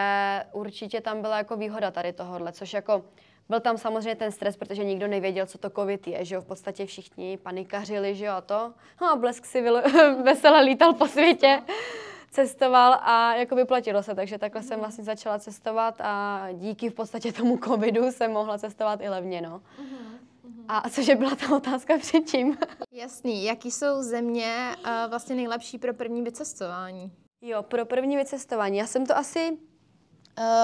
určitě 0.52 1.00
tam 1.00 1.22
byla 1.22 1.38
jako 1.38 1.56
výhoda 1.56 1.90
tady 1.90 2.12
tohohle, 2.12 2.52
což 2.52 2.72
jako 2.72 3.04
byl 3.48 3.60
tam 3.60 3.78
samozřejmě 3.78 4.14
ten 4.14 4.32
stres, 4.32 4.56
protože 4.56 4.84
nikdo 4.84 5.08
nevěděl, 5.08 5.46
co 5.46 5.58
to 5.58 5.70
covid 5.70 6.06
je, 6.06 6.24
že 6.24 6.34
jo, 6.34 6.40
v 6.40 6.46
podstatě 6.46 6.86
všichni 6.86 7.36
panikařili, 7.36 8.14
že 8.14 8.24
jo, 8.24 8.32
a 8.32 8.40
to. 8.40 8.72
No 9.00 9.12
a 9.12 9.16
Blesk 9.16 9.46
si 9.46 9.70
vesele 10.24 10.62
lítal 10.62 10.94
po 10.94 11.06
světě 11.06 11.62
cestoval 12.34 12.98
a 13.02 13.34
jako 13.34 13.56
vyplatilo 13.56 14.02
se, 14.02 14.14
takže 14.14 14.38
takhle 14.38 14.62
jsem 14.62 14.80
vlastně 14.80 15.04
začala 15.04 15.38
cestovat 15.38 16.00
a 16.00 16.46
díky 16.52 16.90
v 16.90 16.94
podstatě 16.94 17.32
tomu 17.32 17.58
covidu 17.58 18.12
jsem 18.12 18.32
mohla 18.32 18.58
cestovat 18.58 19.00
i 19.00 19.08
levně, 19.08 19.40
no. 19.40 19.62
A 20.68 20.90
cože 20.90 21.14
byla 21.14 21.34
ta 21.34 21.56
otázka 21.56 21.98
předtím? 21.98 22.56
Jasný. 22.92 23.44
Jaký 23.44 23.70
jsou 23.70 24.02
země 24.02 24.76
uh, 24.78 25.10
vlastně 25.10 25.36
nejlepší 25.36 25.78
pro 25.78 25.94
první 25.94 26.22
vycestování? 26.22 27.12
Jo, 27.42 27.62
pro 27.62 27.86
první 27.86 28.16
vycestování. 28.16 28.78
Já 28.78 28.86
jsem 28.86 29.06
to 29.06 29.16
asi 29.16 29.58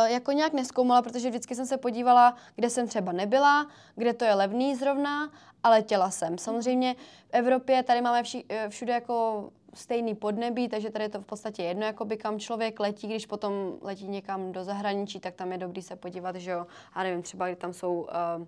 jako 0.06 0.32
nějak 0.32 0.52
neskoumala, 0.52 1.02
protože 1.02 1.30
vždycky 1.30 1.54
jsem 1.54 1.66
se 1.66 1.76
podívala, 1.76 2.36
kde 2.54 2.70
jsem 2.70 2.88
třeba 2.88 3.12
nebyla, 3.12 3.66
kde 3.96 4.12
to 4.12 4.24
je 4.24 4.34
levný 4.34 4.76
zrovna, 4.76 5.30
ale 5.62 5.76
letěla 5.76 6.10
jsem. 6.10 6.38
Samozřejmě 6.38 6.94
v 7.28 7.30
Evropě 7.32 7.82
tady 7.82 8.00
máme 8.00 8.22
vši, 8.22 8.44
eh, 8.48 8.68
všude 8.68 8.92
jako 8.92 9.48
stejný 9.74 10.14
podnebí, 10.14 10.68
takže 10.68 10.90
tady 10.90 11.04
je 11.04 11.08
to 11.08 11.20
v 11.20 11.24
podstatě 11.24 11.62
jedno, 11.62 11.86
jakoby 11.86 12.16
kam 12.16 12.38
člověk 12.38 12.80
letí, 12.80 13.06
když 13.06 13.26
potom 13.26 13.52
letí 13.82 14.08
někam 14.08 14.52
do 14.52 14.64
zahraničí, 14.64 15.20
tak 15.20 15.34
tam 15.34 15.52
je 15.52 15.58
dobrý 15.58 15.82
se 15.82 15.96
podívat, 15.96 16.36
že 16.36 16.50
jo, 16.50 16.66
a 16.92 17.02
nevím, 17.02 17.22
třeba 17.22 17.46
kdy 17.46 17.56
tam 17.56 17.72
jsou 17.72 18.00
uh, 18.00 18.46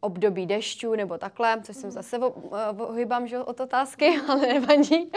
období 0.00 0.46
dešťů 0.46 0.94
nebo 0.94 1.18
takhle, 1.18 1.60
což 1.62 1.76
jsem 1.76 1.88
mhm. 1.88 1.92
zase 1.92 2.18
ohybám, 2.78 3.26
že 3.26 3.38
od 3.38 3.60
otázky, 3.60 4.20
ale 4.28 4.46
nevadí. 4.46 5.10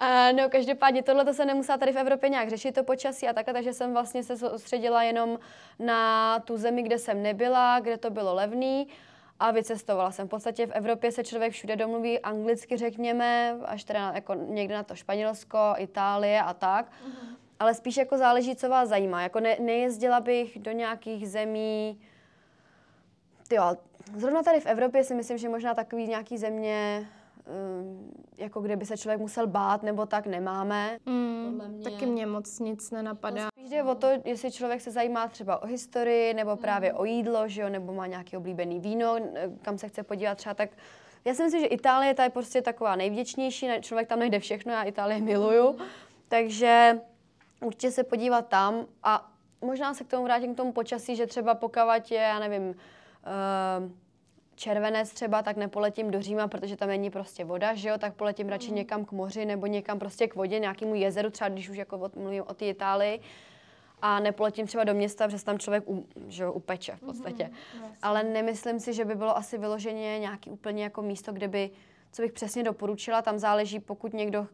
Uh, 0.00 0.38
no, 0.38 0.48
každopádně 0.48 1.02
tohle 1.02 1.24
to 1.24 1.34
se 1.34 1.44
nemusela 1.44 1.78
tady 1.78 1.92
v 1.92 1.98
Evropě 1.98 2.28
nějak 2.28 2.50
řešit, 2.50 2.74
to 2.74 2.84
počasí 2.84 3.28
a 3.28 3.32
takhle, 3.32 3.54
takže 3.54 3.72
jsem 3.72 3.92
vlastně 3.92 4.22
se 4.22 4.36
soustředila 4.36 5.02
jenom 5.02 5.38
na 5.78 6.38
tu 6.38 6.56
zemi, 6.56 6.82
kde 6.82 6.98
jsem 6.98 7.22
nebyla, 7.22 7.80
kde 7.80 7.98
to 7.98 8.10
bylo 8.10 8.34
levný 8.34 8.88
a 9.40 9.50
vycestovala 9.50 10.10
jsem. 10.10 10.26
V 10.26 10.30
podstatě 10.30 10.66
v 10.66 10.70
Evropě 10.70 11.12
se 11.12 11.24
člověk 11.24 11.52
všude 11.52 11.76
domluví 11.76 12.20
anglicky, 12.20 12.76
řekněme, 12.76 13.56
až 13.64 13.84
teda 13.84 14.12
jako 14.14 14.34
někde 14.34 14.74
na 14.74 14.82
to 14.82 14.94
Španělsko, 14.94 15.74
Itálie 15.76 16.42
a 16.42 16.54
tak. 16.54 16.86
Uh-huh. 16.86 17.36
Ale 17.60 17.74
spíš 17.74 17.96
jako 17.96 18.18
záleží, 18.18 18.56
co 18.56 18.68
vás 18.68 18.88
zajímá. 18.88 19.22
Jako 19.22 19.40
ne, 19.40 19.56
nejezdila 19.60 20.20
bych 20.20 20.58
do 20.58 20.72
nějakých 20.72 21.28
zemí, 21.28 22.00
tyjo, 23.48 23.76
zrovna 24.16 24.42
tady 24.42 24.60
v 24.60 24.66
Evropě 24.66 25.04
si 25.04 25.14
myslím, 25.14 25.38
že 25.38 25.48
možná 25.48 25.74
takový 25.74 26.08
nějaký 26.08 26.38
země, 26.38 27.08
jako 28.38 28.60
kde 28.60 28.76
by 28.76 28.86
se 28.86 28.96
člověk 28.96 29.20
musel 29.20 29.46
bát, 29.46 29.82
nebo 29.82 30.06
tak 30.06 30.26
nemáme. 30.26 30.98
Mm, 31.06 31.62
mě. 31.68 31.84
Taky 31.84 32.06
mě 32.06 32.26
moc 32.26 32.58
nic 32.58 32.90
nenapadá. 32.90 33.44
No, 33.44 33.48
spíš 33.58 33.70
jde 33.70 33.82
o 33.82 33.94
to, 33.94 34.08
jestli 34.24 34.52
člověk 34.52 34.80
se 34.80 34.90
zajímá 34.90 35.28
třeba 35.28 35.62
o 35.62 35.66
historii, 35.66 36.34
nebo 36.34 36.56
právě 36.56 36.92
mm. 36.92 36.98
o 36.98 37.04
jídlo, 37.04 37.48
že 37.48 37.62
jo, 37.62 37.68
nebo 37.68 37.92
má 37.92 38.06
nějaký 38.06 38.36
oblíbený 38.36 38.80
víno, 38.80 39.16
kam 39.62 39.78
se 39.78 39.88
chce 39.88 40.02
podívat 40.02 40.38
třeba, 40.38 40.54
tak 40.54 40.70
Já 41.24 41.34
si 41.34 41.42
myslím, 41.42 41.60
že 41.60 41.66
Itálie 41.66 42.14
ta 42.14 42.24
je 42.24 42.30
prostě 42.30 42.62
taková 42.62 42.96
nejvděčnější, 42.96 43.68
člověk 43.80 44.08
tam 44.08 44.18
najde 44.18 44.38
všechno, 44.38 44.72
já 44.72 44.82
Itálii 44.82 45.20
miluju, 45.20 45.78
takže 46.28 47.00
určitě 47.60 47.90
se 47.90 48.04
podívat 48.04 48.48
tam 48.48 48.86
a 49.02 49.30
možná 49.60 49.94
se 49.94 50.04
k 50.04 50.08
tomu 50.08 50.24
vrátím 50.24 50.54
k 50.54 50.56
tomu 50.56 50.72
počasí, 50.72 51.16
že 51.16 51.26
třeba 51.26 51.54
pokavat 51.54 52.10
je, 52.10 52.18
já 52.18 52.38
nevím, 52.38 52.68
uh, 52.68 53.92
červenec 54.62 55.10
třeba, 55.12 55.42
tak 55.42 55.56
nepoletím 55.56 56.10
do 56.10 56.22
Říma, 56.22 56.48
protože 56.48 56.76
tam 56.76 56.88
není 56.88 57.10
prostě 57.10 57.44
voda, 57.44 57.74
že 57.74 57.88
jo, 57.88 57.98
tak 57.98 58.14
poletím 58.14 58.48
radši 58.48 58.70
mm. 58.70 58.76
někam 58.76 59.04
k 59.04 59.12
moři 59.12 59.44
nebo 59.44 59.66
někam 59.66 59.98
prostě 59.98 60.28
k 60.28 60.34
vodě, 60.34 60.58
nějakému 60.58 60.94
jezeru, 60.94 61.30
třeba 61.30 61.48
když 61.48 61.68
už 61.68 61.76
jako 61.76 62.10
mluvím 62.16 62.44
o 62.46 62.54
té 62.54 62.64
Itálii 62.64 63.20
a 64.02 64.20
nepoletím 64.20 64.66
třeba 64.66 64.84
do 64.84 64.94
města, 64.94 65.26
protože 65.26 65.44
tam 65.44 65.58
člověk 65.58 65.84
u, 65.88 66.06
že 66.28 66.42
jo, 66.42 66.52
upeče 66.52 66.96
v 66.96 67.00
podstatě. 67.00 67.44
Mm-hmm, 67.44 67.90
Ale 68.02 68.22
nemyslím 68.22 68.80
si, 68.80 68.92
že 68.92 69.04
by 69.04 69.14
bylo 69.14 69.36
asi 69.36 69.58
vyloženě 69.58 70.18
nějaký 70.18 70.50
úplně 70.50 70.82
jako 70.82 71.02
místo, 71.02 71.32
kde 71.32 71.48
by, 71.48 71.70
co 72.12 72.22
bych 72.22 72.32
přesně 72.32 72.62
doporučila, 72.62 73.22
tam 73.22 73.38
záleží, 73.38 73.80
pokud 73.80 74.12
někdo 74.14 74.46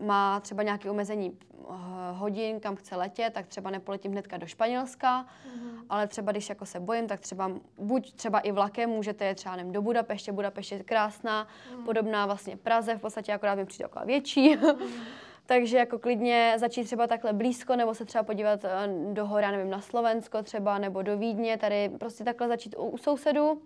má 0.00 0.40
třeba 0.40 0.62
nějaké 0.62 0.90
omezení 0.90 1.38
eh, 1.38 1.74
hodin, 2.12 2.60
kam 2.60 2.76
chce 2.76 2.96
letět, 2.96 3.32
tak 3.32 3.46
třeba 3.46 3.70
nepoletím 3.70 4.12
hnedka 4.12 4.36
do 4.36 4.46
Španělska, 4.46 5.24
mm-hmm. 5.24 5.84
ale 5.88 6.06
třeba 6.06 6.32
když 6.32 6.48
jako 6.48 6.66
se 6.66 6.80
bojím, 6.80 7.06
tak 7.06 7.20
třeba 7.20 7.52
buď 7.78 8.12
třeba 8.12 8.40
i 8.40 8.52
vlakem 8.52 8.90
můžete 8.90 9.24
jet 9.24 9.34
třeba 9.34 9.56
nevím, 9.56 9.72
do 9.72 9.82
Budapeště, 9.82 10.32
Budapešť 10.32 10.72
je 10.72 10.82
krásná, 10.84 11.46
mm-hmm. 11.46 11.84
podobná 11.84 12.26
vlastně 12.26 12.56
Praze, 12.56 12.96
v 12.96 13.00
podstatě 13.00 13.32
akorát 13.32 13.54
mi 13.54 13.64
přijde 13.64 13.84
taková 13.88 14.04
větší. 14.04 14.56
Mm-hmm. 14.56 14.76
Takže 15.46 15.76
jako 15.76 15.98
klidně 15.98 16.54
začít 16.56 16.84
třeba 16.84 17.06
takhle 17.06 17.32
blízko, 17.32 17.76
nebo 17.76 17.94
se 17.94 18.04
třeba 18.04 18.24
podívat 18.24 18.64
eh, 18.64 18.88
do 19.12 19.26
hora, 19.26 19.50
nevím, 19.50 19.70
na 19.70 19.80
Slovensko 19.80 20.42
třeba, 20.42 20.78
nebo 20.78 21.02
do 21.02 21.18
Vídně, 21.18 21.58
tady 21.58 21.88
prostě 21.88 22.24
takhle 22.24 22.48
začít 22.48 22.74
u, 22.78 22.82
u 22.82 22.98
sousedů 22.98 23.62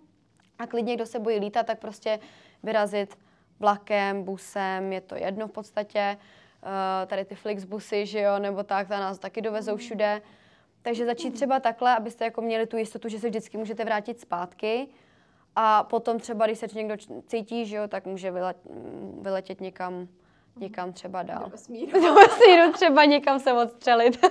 a 0.59 0.67
klidně, 0.67 0.95
kdo 0.95 1.05
se 1.05 1.19
bojí 1.19 1.39
lítat, 1.39 1.65
tak 1.65 1.79
prostě 1.79 2.19
vyrazit 2.63 3.17
vlakem, 3.59 4.23
busem, 4.23 4.93
je 4.93 5.01
to 5.01 5.15
jedno 5.15 5.47
v 5.47 5.51
podstatě. 5.51 6.17
Uh, 6.63 7.07
tady 7.07 7.25
ty 7.25 7.35
Flixbusy, 7.35 8.05
že 8.05 8.19
jo, 8.19 8.39
nebo 8.39 8.63
tak, 8.63 8.87
ta 8.87 8.99
nás 8.99 9.19
taky 9.19 9.41
dovezou 9.41 9.71
mm. 9.71 9.77
všude. 9.77 10.21
Takže 10.81 11.05
začít 11.05 11.31
třeba 11.31 11.59
takhle, 11.59 11.95
abyste 11.95 12.25
jako 12.25 12.41
měli 12.41 12.67
tu 12.67 12.77
jistotu, 12.77 13.09
že 13.09 13.19
se 13.19 13.29
vždycky 13.29 13.57
můžete 13.57 13.85
vrátit 13.85 14.19
zpátky. 14.19 14.87
A 15.55 15.83
potom 15.83 16.19
třeba, 16.19 16.45
když 16.45 16.59
se 16.59 16.67
někdo 16.73 16.95
cítí, 17.27 17.65
že 17.65 17.75
jo, 17.75 17.87
tak 17.87 18.05
může 18.05 18.33
vyletět 19.21 19.61
někam 19.61 20.07
někam 20.59 20.93
třeba 20.93 21.23
dál. 21.23 21.43
Do 21.43 21.49
vesmíru. 21.49 22.01
Do 22.01 22.13
vesmíru 22.13 22.71
třeba 22.71 23.05
někam 23.05 23.39
se 23.39 23.53
odstřelit. 23.53 24.19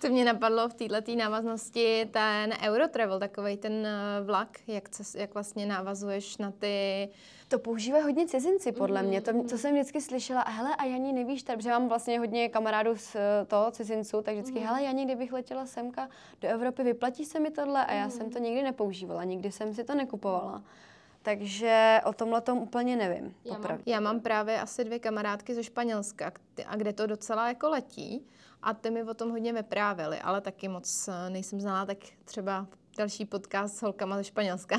Co 0.00 0.08
mě 0.08 0.24
napadlo 0.24 0.68
v 0.68 0.74
této 0.74 1.16
návaznosti, 1.16 2.08
ten 2.10 2.52
Eurotravel, 2.62 3.18
takový 3.18 3.56
ten 3.56 3.86
eh, 3.86 4.22
vlak, 4.22 4.58
jak, 4.66 4.88
co, 4.88 5.18
jak 5.18 5.34
vlastně 5.34 5.66
návazuješ 5.66 6.36
na 6.36 6.50
ty... 6.50 7.08
To 7.48 7.58
používají 7.58 8.04
hodně 8.04 8.26
cizinci, 8.26 8.72
podle 8.72 9.02
mm-hmm. 9.02 9.06
mě. 9.06 9.20
To, 9.20 9.42
to 9.42 9.58
jsem 9.58 9.74
vždycky 9.74 10.00
slyšela, 10.00 10.44
hele, 10.48 10.76
a 10.76 10.84
Janí, 10.84 11.12
nevíš, 11.12 11.42
tady, 11.42 11.56
protože 11.56 11.70
mám 11.70 11.88
vlastně 11.88 12.18
hodně 12.18 12.48
kamarádů 12.48 12.96
z 12.96 13.16
eh, 13.16 13.44
toho 13.46 13.70
cizinců, 13.70 14.22
tak 14.22 14.34
vždycky, 14.34 14.58
mm-hmm. 14.58 14.66
hele, 14.66 14.82
Janí, 14.82 15.04
kdybych 15.04 15.32
letěla 15.32 15.66
semka 15.66 16.08
do 16.40 16.48
Evropy, 16.48 16.82
vyplatí 16.82 17.24
se 17.24 17.40
mi 17.40 17.50
tohle? 17.50 17.84
A 17.84 17.94
já 17.94 18.08
mm-hmm. 18.08 18.10
jsem 18.10 18.30
to 18.30 18.38
nikdy 18.38 18.62
nepoužívala, 18.62 19.24
nikdy 19.24 19.52
jsem 19.52 19.74
si 19.74 19.84
to 19.84 19.94
nekupovala. 19.94 20.62
Takže 21.22 22.00
o 22.04 22.12
tomhle 22.12 22.40
tom 22.40 22.58
úplně 22.58 22.96
nevím. 22.96 23.34
Já 23.44 23.58
mám, 23.58 23.78
já 23.86 24.00
mám 24.00 24.20
právě 24.20 24.60
asi 24.60 24.84
dvě 24.84 24.98
kamarádky 24.98 25.54
ze 25.54 25.64
Španělska, 25.64 26.32
a 26.66 26.76
kde 26.76 26.92
to 26.92 27.06
docela 27.06 27.48
jako 27.48 27.68
letí. 27.68 28.26
A 28.62 28.74
ty 28.74 28.90
mi 28.90 29.02
o 29.02 29.14
tom 29.14 29.30
hodně 29.30 29.52
vyprávěly, 29.52 30.18
ale 30.18 30.40
taky 30.40 30.68
moc 30.68 31.08
eh, 31.08 31.30
nejsem 31.30 31.60
znala, 31.60 31.86
tak 31.86 31.98
třeba 32.24 32.66
další 32.98 33.24
podcast 33.24 33.76
s 33.76 33.82
holkama 33.82 34.16
ze 34.16 34.24
Španělska. 34.24 34.76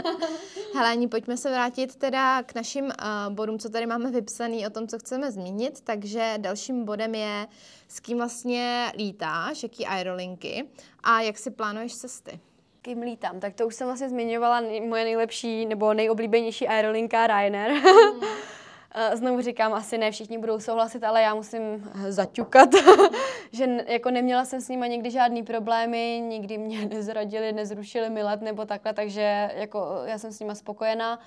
Helení, 0.74 1.08
pojďme 1.08 1.36
se 1.36 1.50
vrátit 1.50 1.96
teda 1.96 2.42
k 2.42 2.54
našim 2.54 2.84
uh, 2.84 2.92
bodům, 3.34 3.58
co 3.58 3.68
tady 3.68 3.86
máme 3.86 4.10
vypsaný 4.10 4.66
o 4.66 4.70
tom, 4.70 4.88
co 4.88 4.98
chceme 4.98 5.32
zmínit. 5.32 5.80
Takže 5.80 6.34
dalším 6.38 6.84
bodem 6.84 7.14
je, 7.14 7.46
s 7.88 8.00
kým 8.00 8.16
vlastně 8.16 8.92
lítáš, 8.96 9.62
jaký 9.62 9.86
aerolinky 9.86 10.68
a 11.02 11.20
jak 11.20 11.38
si 11.38 11.50
plánuješ 11.50 11.96
cesty 11.96 12.40
kým 12.82 13.02
lítám, 13.02 13.40
tak 13.40 13.54
to 13.54 13.66
už 13.66 13.74
jsem 13.74 13.86
vlastně 13.86 14.08
zmiňovala 14.08 14.60
moje 14.88 15.04
nejlepší 15.04 15.66
nebo 15.66 15.94
nejoblíbenější 15.94 16.68
aerolinka 16.68 17.26
Ryanair. 17.26 17.72
Mm. 17.72 18.20
Znovu 19.14 19.40
říkám, 19.40 19.74
asi 19.74 19.98
ne 19.98 20.10
všichni 20.10 20.38
budou 20.38 20.60
souhlasit, 20.60 21.04
ale 21.04 21.22
já 21.22 21.34
musím 21.34 21.90
zaťukat, 22.08 22.68
že 23.52 23.84
jako 23.86 24.10
neměla 24.10 24.44
jsem 24.44 24.60
s 24.60 24.68
nimi 24.68 24.88
nikdy 24.88 25.10
žádný 25.10 25.42
problémy, 25.42 26.22
nikdy 26.28 26.58
mě 26.58 26.86
nezradili, 26.94 27.52
nezrušili 27.52 28.10
mi 28.10 28.22
let 28.22 28.42
nebo 28.42 28.64
takhle, 28.64 28.92
takže 28.92 29.50
jako 29.54 30.02
já 30.04 30.18
jsem 30.18 30.32
s 30.32 30.40
nimi 30.40 30.56
spokojená. 30.56 31.20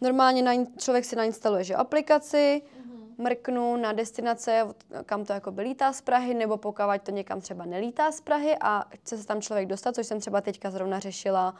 Normálně 0.00 0.42
na, 0.42 0.52
člověk 0.78 1.04
si 1.04 1.16
nainstaluje 1.16 1.64
že 1.64 1.74
aplikaci, 1.74 2.62
mm 2.78 2.88
mrknu 3.18 3.76
na 3.76 3.92
destinace, 3.92 4.66
kam 5.06 5.24
to 5.24 5.32
jako 5.32 5.54
lítá 5.58 5.92
z 5.92 6.00
Prahy, 6.00 6.34
nebo 6.34 6.56
pokud 6.56 6.82
to 7.02 7.10
někam 7.10 7.40
třeba 7.40 7.64
nelítá 7.64 8.12
z 8.12 8.20
Prahy 8.20 8.56
a 8.60 8.84
chce 8.94 9.18
se 9.18 9.26
tam 9.26 9.40
člověk 9.40 9.68
dostat, 9.68 9.94
což 9.94 10.06
jsem 10.06 10.20
třeba 10.20 10.40
teďka 10.40 10.70
zrovna 10.70 10.98
řešila, 10.98 11.54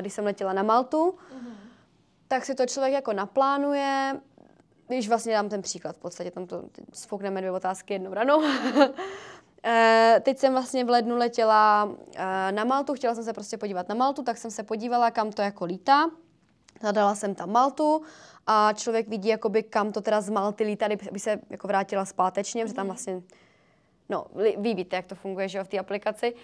když 0.00 0.12
jsem 0.12 0.24
letěla 0.24 0.52
na 0.52 0.62
Maltu, 0.62 1.10
mm-hmm. 1.10 1.54
tak 2.28 2.44
si 2.44 2.54
to 2.54 2.66
člověk 2.66 2.92
jako 2.94 3.12
naplánuje, 3.12 4.20
když 4.86 5.08
vlastně 5.08 5.32
dám 5.32 5.48
ten 5.48 5.62
příklad, 5.62 5.96
v 5.96 5.98
podstatě 5.98 6.30
tam 6.30 6.46
to 6.46 6.64
sfoukneme 6.92 7.40
dvě 7.40 7.50
otázky 7.50 7.94
jednou 7.94 8.14
ranou. 8.14 8.42
E, 9.64 10.20
teď 10.22 10.38
jsem 10.38 10.52
vlastně 10.52 10.84
v 10.84 10.90
lednu 10.90 11.16
letěla 11.16 11.92
e, 12.16 12.52
na 12.52 12.64
Maltu, 12.64 12.94
chtěla 12.94 13.14
jsem 13.14 13.24
se 13.24 13.32
prostě 13.32 13.58
podívat 13.58 13.88
na 13.88 13.94
Maltu, 13.94 14.22
tak 14.22 14.38
jsem 14.38 14.50
se 14.50 14.62
podívala, 14.62 15.10
kam 15.10 15.32
to 15.32 15.42
jako 15.42 15.64
lítá. 15.64 16.10
Zadala 16.80 17.14
jsem 17.14 17.34
tam 17.34 17.52
Maltu 17.52 18.02
a 18.46 18.72
člověk 18.72 19.08
vidí, 19.08 19.28
jakoby, 19.28 19.62
kam 19.62 19.92
to 19.92 20.00
teda 20.00 20.20
z 20.20 20.30
Malty 20.30 20.64
lítá, 20.64 20.86
aby 21.08 21.18
se 21.18 21.40
jako 21.50 21.68
vrátila 21.68 22.04
zpátečně, 22.04 22.62
mm. 22.62 22.66
protože 22.66 22.74
tam 22.74 22.86
mhm. 22.86 22.94
vlastně, 22.94 23.22
no, 24.08 24.26
vy 24.58 24.74
víte, 24.74 24.96
jak 24.96 25.06
to 25.06 25.14
funguje, 25.14 25.48
že 25.48 25.58
jo, 25.58 25.64
v 25.64 25.68
té 25.68 25.78
aplikaci. 25.78 26.34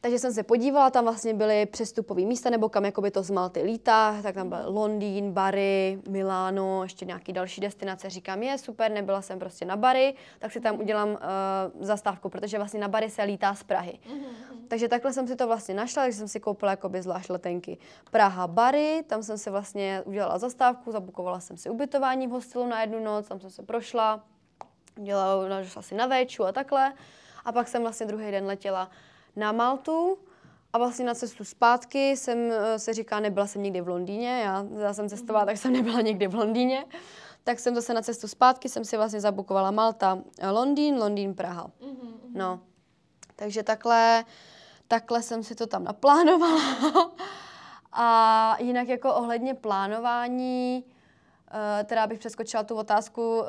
Takže 0.00 0.18
jsem 0.18 0.32
se 0.32 0.42
podívala, 0.42 0.90
tam 0.90 1.04
vlastně 1.04 1.34
byly 1.34 1.66
přestupové 1.66 2.22
místa, 2.22 2.50
nebo 2.50 2.68
kam 2.68 2.84
jakoby 2.84 3.10
to 3.10 3.22
z 3.22 3.30
Malty 3.30 3.62
lítá, 3.62 4.16
tak 4.22 4.34
tam 4.34 4.48
byl 4.48 4.58
Londýn, 4.66 5.32
Bari, 5.32 5.98
Miláno, 6.08 6.82
ještě 6.82 7.04
nějaký 7.04 7.32
další 7.32 7.60
destinace. 7.60 8.10
Říkám, 8.10 8.42
je 8.42 8.58
super, 8.58 8.90
nebyla 8.90 9.22
jsem 9.22 9.38
prostě 9.38 9.64
na 9.64 9.76
Bari, 9.76 10.14
tak 10.38 10.52
si 10.52 10.60
tam 10.60 10.80
udělám 10.80 11.08
uh, 11.08 11.16
zastávku, 11.80 12.28
protože 12.28 12.58
vlastně 12.58 12.80
na 12.80 12.88
Bari 12.88 13.10
se 13.10 13.22
lítá 13.22 13.54
z 13.54 13.62
Prahy. 13.62 13.98
Mm-hmm. 14.08 14.56
Takže 14.68 14.88
takhle 14.88 15.12
jsem 15.12 15.28
si 15.28 15.36
to 15.36 15.46
vlastně 15.46 15.74
našla, 15.74 16.02
takže 16.02 16.18
jsem 16.18 16.28
si 16.28 16.40
koupila 16.40 16.70
jakoby 16.70 17.02
zvlášť 17.02 17.30
letenky. 17.30 17.78
Praha, 18.10 18.46
Bari, 18.46 19.02
tam 19.06 19.22
jsem 19.22 19.38
si 19.38 19.50
vlastně 19.50 20.02
udělala 20.04 20.38
zastávku, 20.38 20.92
zabukovala 20.92 21.40
jsem 21.40 21.56
si 21.56 21.70
ubytování 21.70 22.26
v 22.26 22.30
hostelu 22.30 22.66
na 22.66 22.80
jednu 22.80 23.04
noc, 23.04 23.28
tam 23.28 23.40
jsem 23.40 23.50
se 23.50 23.62
prošla, 23.62 24.24
dělala 24.96 25.48
no, 25.48 25.56
asi 25.76 25.94
na 25.94 26.06
véču 26.06 26.44
a 26.44 26.52
takhle. 26.52 26.92
A 27.44 27.52
pak 27.52 27.68
jsem 27.68 27.82
vlastně 27.82 28.06
druhý 28.06 28.30
den 28.30 28.46
letěla 28.46 28.90
na 29.36 29.52
Maltu 29.52 30.18
a 30.72 30.78
vlastně 30.78 31.04
na 31.04 31.14
cestu 31.14 31.44
zpátky 31.44 32.16
jsem 32.16 32.38
eh, 32.52 32.78
se 32.78 32.94
říká, 32.94 33.20
nebyla 33.20 33.46
jsem 33.46 33.62
nikdy 33.62 33.80
v 33.80 33.88
Londýně, 33.88 34.40
já, 34.40 34.66
já 34.78 34.94
jsem 34.94 35.08
cestovala, 35.08 35.46
tak 35.46 35.56
jsem 35.56 35.72
nebyla 35.72 36.00
nikdy 36.00 36.26
v 36.26 36.34
Londýně. 36.34 36.84
Tak 37.44 37.58
jsem 37.58 37.74
zase 37.74 37.94
na 37.94 38.02
cestu 38.02 38.28
zpátky, 38.28 38.68
jsem 38.68 38.84
si 38.84 38.96
vlastně 38.96 39.20
zabukovala 39.20 39.70
Malta, 39.70 40.18
eh, 40.38 40.50
Londýn, 40.50 40.98
Londýn, 40.98 41.34
Praha. 41.34 41.70
No, 42.34 42.60
takže 43.36 43.62
takhle, 43.62 44.24
takhle 44.88 45.22
jsem 45.22 45.42
si 45.42 45.54
to 45.54 45.66
tam 45.66 45.84
naplánovala. 45.84 46.62
a 47.92 48.56
jinak 48.60 48.88
jako 48.88 49.14
ohledně 49.14 49.54
plánování, 49.54 50.84
Uh, 51.48 51.86
teda 51.86 52.06
bych 52.06 52.18
přeskočila 52.18 52.62
tu 52.62 52.74
otázku, 52.74 53.38
uh, 53.38 53.44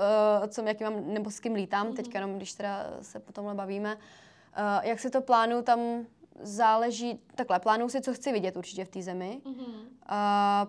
co, 0.47 0.61
jaký 0.61 0.83
mám, 0.83 1.13
nebo 1.13 1.31
s 1.31 1.39
kým 1.39 1.53
lítám, 1.53 1.87
mm-hmm. 1.87 1.95
teďka 1.95 2.17
jenom, 2.19 2.35
když 2.35 2.53
teda 2.53 2.85
se 3.01 3.19
potom 3.19 3.55
bavíme. 3.55 3.95
Uh, 3.95 4.01
jak 4.81 4.99
si 4.99 5.09
to 5.09 5.21
plánuju, 5.21 5.61
tam 5.61 6.05
záleží, 6.41 7.19
takhle, 7.35 7.59
plánuju 7.59 7.89
si, 7.89 8.01
co 8.01 8.13
chci 8.13 8.31
vidět 8.31 8.57
určitě 8.57 8.85
v 8.85 8.89
té 8.89 9.01
zemi. 9.01 9.41
Mm-hmm. 9.45 9.99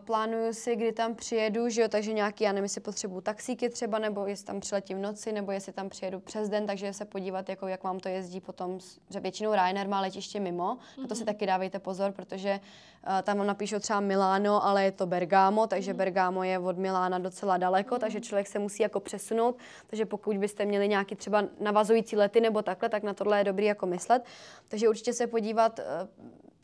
Plánuju 0.05 0.53
si, 0.53 0.77
kdy 0.77 0.93
tam 0.93 1.15
přijedu, 1.15 1.69
že 1.69 1.83
jo, 1.83 1.89
takže 1.89 2.13
nějaký, 2.13 2.45
já 2.45 2.53
nevím, 2.53 2.65
jestli 2.65 2.81
potřebuju 2.81 3.21
taxíky 3.21 3.69
třeba, 3.69 3.99
nebo 3.99 4.27
jestli 4.27 4.47
tam 4.47 4.61
přiletím 4.61 4.99
v 4.99 5.01
noci, 5.01 5.33
nebo 5.33 5.53
jestli 5.53 5.73
tam 5.73 5.89
přijedu 5.89 6.21
přes 6.21 6.49
den, 6.49 6.67
takže 6.67 6.93
se 6.93 7.05
podívat, 7.05 7.49
jako, 7.49 7.67
jak 7.67 7.85
vám 7.85 8.01
to 8.01 8.09
jezdí 8.09 8.41
potom, 8.41 8.79
že 9.11 9.21
většinou 9.21 9.53
Ryanair 9.53 9.89
má 9.89 10.01
letiště 10.01 10.41
mimo, 10.41 10.75
mm-hmm. 10.75 11.03
na 11.03 11.09
to 11.09 11.15
si 11.15 11.21
mhm. 11.21 11.27
taky 11.27 11.47
dávejte 11.47 11.79
pozor, 11.79 12.13
protože 12.13 12.61
uh, 13.07 13.23
tam 13.23 13.39
vám 13.39 13.47
napíšou 13.47 13.79
třeba 13.79 14.01
Miláno, 14.01 14.65
ale 14.65 14.85
je 14.85 14.93
to 14.93 15.07
Bergamo, 15.07 15.67
takže 15.67 15.93
mm-hmm. 15.93 15.97
Bergamo 15.97 16.43
je 16.45 16.59
od 16.59 16.79
Milána 16.79 17.19
docela 17.19 17.57
daleko, 17.57 17.95
mm-hmm. 17.95 17.99
takže 17.99 18.21
člověk 18.21 18.47
se 18.47 18.59
musí 18.59 18.83
jako 18.83 19.01
přesunout, 19.01 19.59
takže 19.87 20.07
pokud 20.07 20.37
byste 20.37 20.65
měli 20.65 20.89
nějaký 20.89 21.15
třeba 21.15 21.45
navazující 21.61 22.17
lety 22.17 22.41
nebo 22.41 22.63
takhle, 22.63 22.89
tak 22.89 23.03
na 23.03 23.15
tohle 23.15 23.39
je 23.39 23.45
dobrý 23.45 23.65
jako 23.65 23.87
myslet. 23.87 24.25
Takže 24.69 24.89
určitě 24.89 25.13
se 25.13 25.27
podívat, 25.27 25.60
uh, 25.69 25.85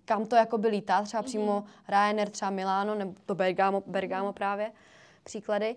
kam 0.07 0.27
to 0.27 0.37
jako 0.37 0.59
by 0.59 0.69
lítá, 0.69 1.03
třeba 1.03 1.23
mm-hmm. 1.23 1.27
přímo 1.27 1.65
Ryanair, 1.89 2.31
třeba 2.31 2.51
Milano, 2.51 2.95
nebo 2.95 3.15
to 3.27 3.35
Bergamo, 3.35 3.83
Bergamo 3.87 4.33
právě, 4.33 4.73
příklady. 5.25 5.77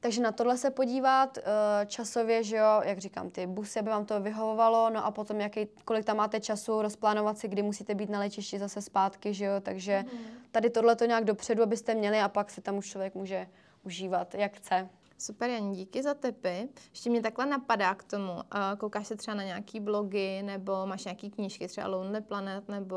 Takže 0.00 0.22
na 0.22 0.32
tohle 0.32 0.58
se 0.58 0.70
podívat 0.70 1.38
eh, 1.38 1.42
časově, 1.86 2.44
že 2.44 2.56
jo, 2.56 2.80
jak 2.84 2.98
říkám, 2.98 3.30
ty 3.30 3.46
busy, 3.46 3.78
aby 3.78 3.90
vám 3.90 4.04
to 4.06 4.20
vyhovovalo, 4.20 4.90
no 4.90 5.04
a 5.04 5.10
potom 5.10 5.40
jaký, 5.40 5.68
kolik 5.84 6.04
tam 6.04 6.16
máte 6.16 6.40
času, 6.40 6.82
rozplánovat 6.82 7.38
si, 7.38 7.48
kdy 7.48 7.62
musíte 7.62 7.94
být 7.94 8.10
na 8.10 8.18
letišti 8.18 8.58
zase 8.58 8.82
zpátky, 8.82 9.34
že 9.34 9.44
jo, 9.44 9.60
takže 9.60 10.04
mm-hmm. 10.06 10.50
tady 10.50 10.70
tohle 10.70 10.96
to 10.96 11.04
nějak 11.04 11.24
dopředu, 11.24 11.62
abyste 11.62 11.94
měli 11.94 12.20
a 12.20 12.28
pak 12.28 12.50
si 12.50 12.60
tam 12.60 12.76
už 12.76 12.86
člověk 12.86 13.14
může 13.14 13.46
užívat, 13.84 14.34
jak 14.34 14.56
chce. 14.56 14.88
Super, 15.18 15.50
Jan, 15.50 15.72
díky 15.72 16.02
za 16.02 16.14
tipy. 16.14 16.68
Ještě 16.90 17.10
mě 17.10 17.22
takhle 17.22 17.46
napadá 17.46 17.94
k 17.94 18.04
tomu. 18.04 18.32
Koukáš 18.78 19.06
se 19.06 19.16
třeba 19.16 19.34
na 19.34 19.42
nějaký 19.44 19.80
blogy, 19.80 20.42
nebo 20.42 20.86
máš 20.86 21.04
nějaký 21.04 21.30
knížky, 21.30 21.68
třeba 21.68 21.86
Lonely 21.86 22.20
Planet, 22.20 22.68
nebo 22.68 22.96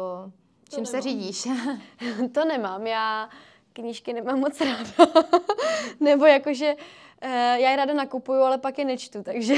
to 0.69 0.75
čím 0.75 0.83
nemám. 0.83 0.91
se 0.91 1.01
řídíš? 1.01 1.47
to 2.33 2.45
nemám, 2.45 2.87
já 2.87 3.29
knížky 3.73 4.13
nemám 4.13 4.39
moc 4.39 4.61
ráda. 4.61 5.11
nebo 5.99 6.25
jakože 6.25 6.75
eh, 7.21 7.57
já 7.59 7.69
je 7.69 7.75
ráda 7.75 7.93
nakupuju, 7.93 8.41
ale 8.41 8.57
pak 8.57 8.77
je 8.77 8.85
nečtu, 8.85 9.23
takže... 9.23 9.55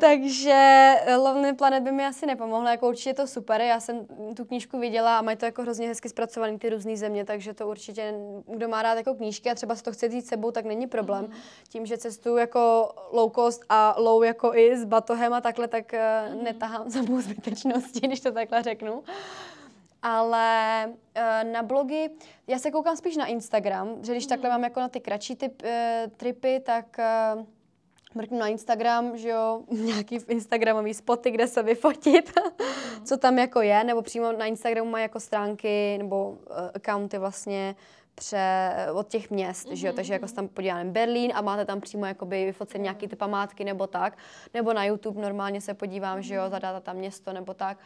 Takže 0.00 0.94
eh, 1.06 1.16
Lovely 1.16 1.52
Planet 1.52 1.82
by 1.82 1.92
mi 1.92 2.06
asi 2.06 2.26
nepomohlo, 2.26 2.68
jako 2.68 2.88
určitě 2.88 3.10
je 3.10 3.14
to 3.14 3.26
super, 3.26 3.60
já 3.60 3.80
jsem 3.80 4.06
tu 4.36 4.44
knížku 4.44 4.78
viděla 4.78 5.18
a 5.18 5.22
mají 5.22 5.36
to 5.36 5.44
jako 5.44 5.62
hrozně 5.62 5.88
hezky 5.88 6.08
zpracovaný 6.08 6.58
ty 6.58 6.70
různé 6.70 6.96
země, 6.96 7.24
takže 7.24 7.54
to 7.54 7.68
určitě, 7.68 8.14
kdo 8.46 8.68
má 8.68 8.82
rád 8.82 8.94
jako 8.94 9.14
knížky 9.14 9.50
a 9.50 9.54
třeba 9.54 9.74
si 9.74 9.82
to 9.82 9.92
chce 9.92 10.08
vzít 10.08 10.26
sebou, 10.26 10.50
tak 10.50 10.64
není 10.64 10.86
problém. 10.86 11.24
Mm. 11.24 11.32
Tím, 11.68 11.86
že 11.86 11.98
cestuju 11.98 12.36
jako 12.36 12.90
low 13.12 13.32
cost 13.34 13.64
a 13.68 13.94
low 13.98 14.24
jako 14.24 14.54
i 14.54 14.76
s 14.76 14.84
batohem 14.84 15.32
a 15.32 15.40
takhle, 15.40 15.68
tak 15.68 15.92
mm. 15.92 16.44
netahám 16.44 16.90
za 16.90 17.02
zbytečnosti, 17.20 18.00
když 18.00 18.20
to 18.20 18.32
takhle 18.32 18.62
řeknu. 18.62 19.02
Ale 20.02 20.84
uh, 20.86 21.52
na 21.52 21.62
blogy, 21.62 22.10
já 22.46 22.58
se 22.58 22.70
koukám 22.70 22.96
spíš 22.96 23.16
na 23.16 23.26
Instagram, 23.26 24.04
že 24.04 24.12
když 24.12 24.24
mm. 24.24 24.28
takhle 24.28 24.50
mám 24.50 24.64
jako 24.64 24.80
na 24.80 24.88
ty 24.88 25.00
kratší 25.00 25.36
typ, 25.36 25.62
uh, 25.62 26.10
tripy, 26.16 26.60
tak 26.60 26.96
uh, 27.34 27.44
mrknu 28.18 28.38
na 28.38 28.48
Instagram, 28.48 29.16
že 29.16 29.28
jo, 29.28 29.62
nějaký 29.70 30.18
Instagramový 30.28 30.94
spoty, 30.94 31.30
kde 31.30 31.46
se 31.46 31.62
vyfotit, 31.62 32.32
co 33.04 33.16
tam 33.16 33.38
jako 33.38 33.60
je, 33.60 33.84
nebo 33.84 34.02
přímo 34.02 34.32
na 34.32 34.46
Instagramu 34.46 34.90
mají 34.90 35.02
jako 35.02 35.20
stránky 35.20 35.98
nebo 35.98 36.30
uh, 36.30 36.56
accounty 36.74 37.18
vlastně 37.18 37.76
pře, 38.14 38.72
od 38.92 39.08
těch 39.08 39.30
měst, 39.30 39.68
mm-hmm. 39.68 39.74
že 39.74 39.86
jo, 39.86 39.92
takže 39.92 40.12
jako 40.12 40.28
se 40.28 40.34
tam 40.34 40.48
podíváme 40.48 40.90
Berlín 40.90 41.32
a 41.34 41.40
máte 41.40 41.64
tam 41.64 41.80
přímo 41.80 42.06
jakoby 42.06 42.44
vyfocen 42.44 42.82
nějaký 42.82 43.08
ty 43.08 43.16
památky 43.16 43.64
nebo 43.64 43.86
tak, 43.86 44.18
nebo 44.54 44.72
na 44.72 44.84
YouTube 44.84 45.22
normálně 45.22 45.60
se 45.60 45.74
podívám, 45.74 46.18
mm-hmm. 46.18 46.22
že 46.22 46.34
jo, 46.34 46.42
mhm. 46.42 46.50
zadáte 46.50 46.80
tam 46.80 46.96
město 46.96 47.32
nebo 47.32 47.54
tak 47.54 47.78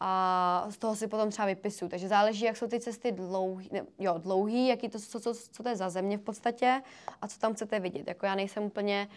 a 0.00 0.66
z 0.68 0.78
toho 0.78 0.96
si 0.96 1.06
potom 1.06 1.30
třeba 1.30 1.46
vypisuju. 1.46 1.88
Takže 1.88 2.08
záleží, 2.08 2.44
jak 2.44 2.56
jsou 2.56 2.66
ty 2.66 2.80
cesty 2.80 3.12
dlouhý, 3.12 3.68
ne, 3.72 3.86
jo, 3.98 4.14
dlouhý, 4.18 4.68
jaký 4.68 4.88
to, 4.88 4.98
co, 4.98 5.20
co, 5.20 5.34
co 5.34 5.62
to 5.62 5.68
je 5.68 5.76
za 5.76 5.90
země 5.90 6.18
v 6.18 6.20
podstatě 6.20 6.82
a 7.22 7.28
co 7.28 7.38
tam 7.38 7.54
chcete 7.54 7.80
vidět. 7.80 8.08
Jako 8.08 8.26
já 8.26 8.34
nejsem 8.34 8.62
úplně 8.62 9.08
uh, 9.10 9.16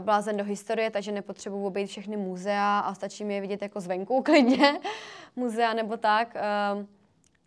blázen 0.00 0.36
do 0.36 0.44
historie, 0.44 0.90
takže 0.90 1.12
nepotřebuji 1.12 1.66
obejít 1.66 1.90
všechny 1.90 2.16
muzea 2.16 2.78
a 2.78 2.94
stačí 2.94 3.24
mi 3.24 3.34
je 3.34 3.40
vidět 3.40 3.62
jako 3.62 3.80
zvenku 3.80 4.22
klidně, 4.24 4.80
muzea 5.36 5.74
nebo 5.74 5.96
tak. 5.96 6.36
Uh, 6.74 6.84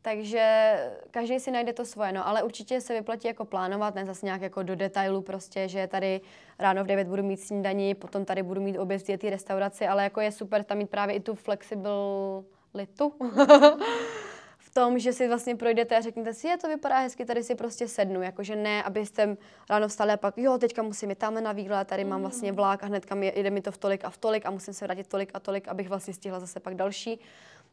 takže 0.02 0.74
každý 1.12 1.40
si 1.40 1.52
najde 1.52 1.74
to 1.74 1.86
svoje, 1.86 2.12
no, 2.12 2.28
ale 2.28 2.44
určitě 2.44 2.82
se 2.82 2.94
vyplatí 2.94 3.28
jako 3.28 3.46
plánovat, 3.46 3.96
ne 3.96 4.06
zase 4.06 4.26
nějak 4.26 4.42
jako 4.42 4.64
do 4.64 4.76
detailu 4.76 5.22
prostě, 5.22 5.68
že 5.68 5.88
tady 5.88 6.22
ráno 6.60 6.84
v 6.84 6.88
9 6.88 7.08
budu 7.08 7.24
mít 7.24 7.38
snídaní, 7.38 7.96
potom 7.96 8.26
tady 8.26 8.44
budu 8.44 8.62
mít 8.62 8.78
oběd 8.78 9.02
v 9.02 9.18
té 9.18 9.30
restauraci, 9.30 9.88
ale 9.88 10.04
jako 10.04 10.22
je 10.22 10.32
super 10.32 10.64
tam 10.64 10.78
mít 10.78 10.90
právě 10.90 11.16
i 11.16 11.20
tu 11.20 11.36
flexibilitu. 11.36 13.14
v 14.72 14.74
tom, 14.74 15.00
že 15.00 15.14
si 15.14 15.28
vlastně 15.28 15.56
projdete 15.56 15.98
a 15.98 16.02
řeknete 16.02 16.34
si, 16.34 16.48
je 16.48 16.58
to 16.58 16.68
vypadá 16.68 17.00
hezky, 17.00 17.26
tady 17.26 17.44
si 17.44 17.56
prostě 17.56 17.88
sednu, 17.88 18.22
jakože 18.22 18.56
ne, 18.56 18.84
abyste 18.84 19.38
ráno 19.70 19.88
vstali 19.88 20.12
a 20.12 20.18
pak, 20.18 20.38
jo, 20.38 20.58
teďka 20.58 20.82
musím 20.84 21.10
jít 21.10 21.18
tamhle 21.18 21.42
na 21.42 21.52
výlet, 21.52 21.88
tady 21.88 22.04
mám 22.04 22.22
vlastně 22.22 22.52
vlak 22.52 22.84
a 22.84 22.86
hnedka 22.86 23.16
mi, 23.16 23.34
jde 23.36 23.50
mi 23.50 23.62
to 23.62 23.72
v 23.72 23.78
tolik 23.78 24.06
a 24.06 24.10
v 24.10 24.18
tolik 24.18 24.46
a 24.46 24.52
musím 24.52 24.74
se 24.74 24.86
vrátit 24.86 25.08
tolik 25.08 25.32
a 25.34 25.40
tolik, 25.40 25.68
abych 25.68 25.90
vlastně 25.90 26.14
stihla 26.14 26.40
zase 26.40 26.60
pak 26.60 26.76
další. 26.76 27.20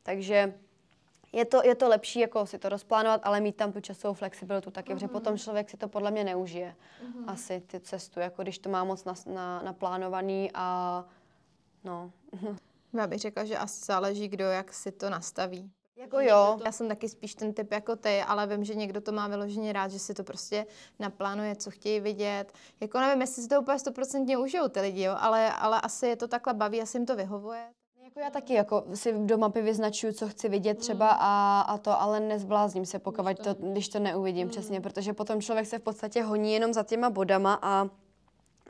Takže 0.02 0.54
je 1.32 1.44
to, 1.44 1.60
je 1.64 1.74
to 1.74 1.88
lepší 1.88 2.20
jako 2.20 2.46
si 2.46 2.58
to 2.58 2.68
rozplánovat, 2.68 3.20
ale 3.24 3.40
mít 3.40 3.56
tam 3.56 3.72
tu 3.72 3.80
časovou 3.80 4.14
flexibilitu 4.14 4.70
taky, 4.70 4.92
uh-huh. 4.92 4.94
protože 4.94 5.08
potom 5.08 5.32
mhm. 5.32 5.38
člověk 5.38 5.70
si 5.70 5.76
to 5.76 5.88
podle 5.88 6.10
mě 6.10 6.24
neužije. 6.24 6.74
Uh-huh. 7.02 7.24
Asi 7.26 7.60
ty 7.60 7.80
cestu, 7.80 8.20
jako 8.20 8.42
když 8.42 8.58
to 8.58 8.70
má 8.70 8.84
moc 8.84 9.04
na, 9.04 9.14
na, 9.26 9.62
naplánovaný 9.62 10.50
a 10.54 11.04
no. 11.84 12.12
Já 12.92 13.06
bych 13.06 13.18
řekla, 13.18 13.44
že 13.44 13.58
asi 13.58 13.84
záleží, 13.84 14.28
kdo 14.28 14.44
jak 14.44 14.72
si 14.72 14.92
to 14.92 15.10
nastaví. 15.10 15.70
Jako 15.98 16.20
jo. 16.20 16.58
Já 16.64 16.72
jsem 16.72 16.88
taky 16.88 17.08
spíš 17.08 17.34
ten 17.34 17.52
typ 17.52 17.72
jako 17.72 17.96
ty, 17.96 18.22
ale 18.22 18.46
vím, 18.46 18.64
že 18.64 18.74
někdo 18.74 19.00
to 19.00 19.12
má 19.12 19.28
vyloženě 19.28 19.72
rád, 19.72 19.90
že 19.90 19.98
si 19.98 20.14
to 20.14 20.24
prostě 20.24 20.66
naplánuje, 20.98 21.56
co 21.56 21.70
chtějí 21.70 22.00
vidět. 22.00 22.52
Jako 22.80 23.00
nevím, 23.00 23.20
jestli 23.20 23.42
si 23.42 23.48
to 23.48 23.60
úplně 23.60 23.78
stoprocentně 23.78 24.38
užijou 24.38 24.68
ty 24.68 24.80
lidi, 24.80 25.02
jo, 25.02 25.14
ale, 25.18 25.52
ale 25.52 25.80
asi 25.80 26.06
je 26.06 26.16
to 26.16 26.28
takhle 26.28 26.54
baví, 26.54 26.82
asi 26.82 26.98
jim 26.98 27.06
to 27.06 27.16
vyhovuje. 27.16 27.68
Jako 28.04 28.20
já 28.20 28.30
taky 28.30 28.54
jako 28.54 28.84
si 28.94 29.12
do 29.18 29.38
mapy 29.38 29.62
vyznačuju, 29.62 30.12
co 30.12 30.28
chci 30.28 30.48
vidět 30.48 30.78
třeba 30.78 31.06
mm. 31.06 31.18
a, 31.20 31.60
a 31.60 31.78
to, 31.78 32.00
ale 32.00 32.20
nezblázním 32.20 32.86
se, 32.86 32.98
pokud 32.98 33.38
to, 33.44 33.54
když 33.54 33.88
to 33.88 33.98
neuvidím 33.98 34.46
mm. 34.46 34.50
přesně, 34.50 34.80
protože 34.80 35.12
potom 35.12 35.40
člověk 35.40 35.66
se 35.66 35.78
v 35.78 35.82
podstatě 35.82 36.22
honí 36.22 36.52
jenom 36.52 36.72
za 36.72 36.82
těma 36.82 37.10
bodama 37.10 37.58
a 37.62 37.88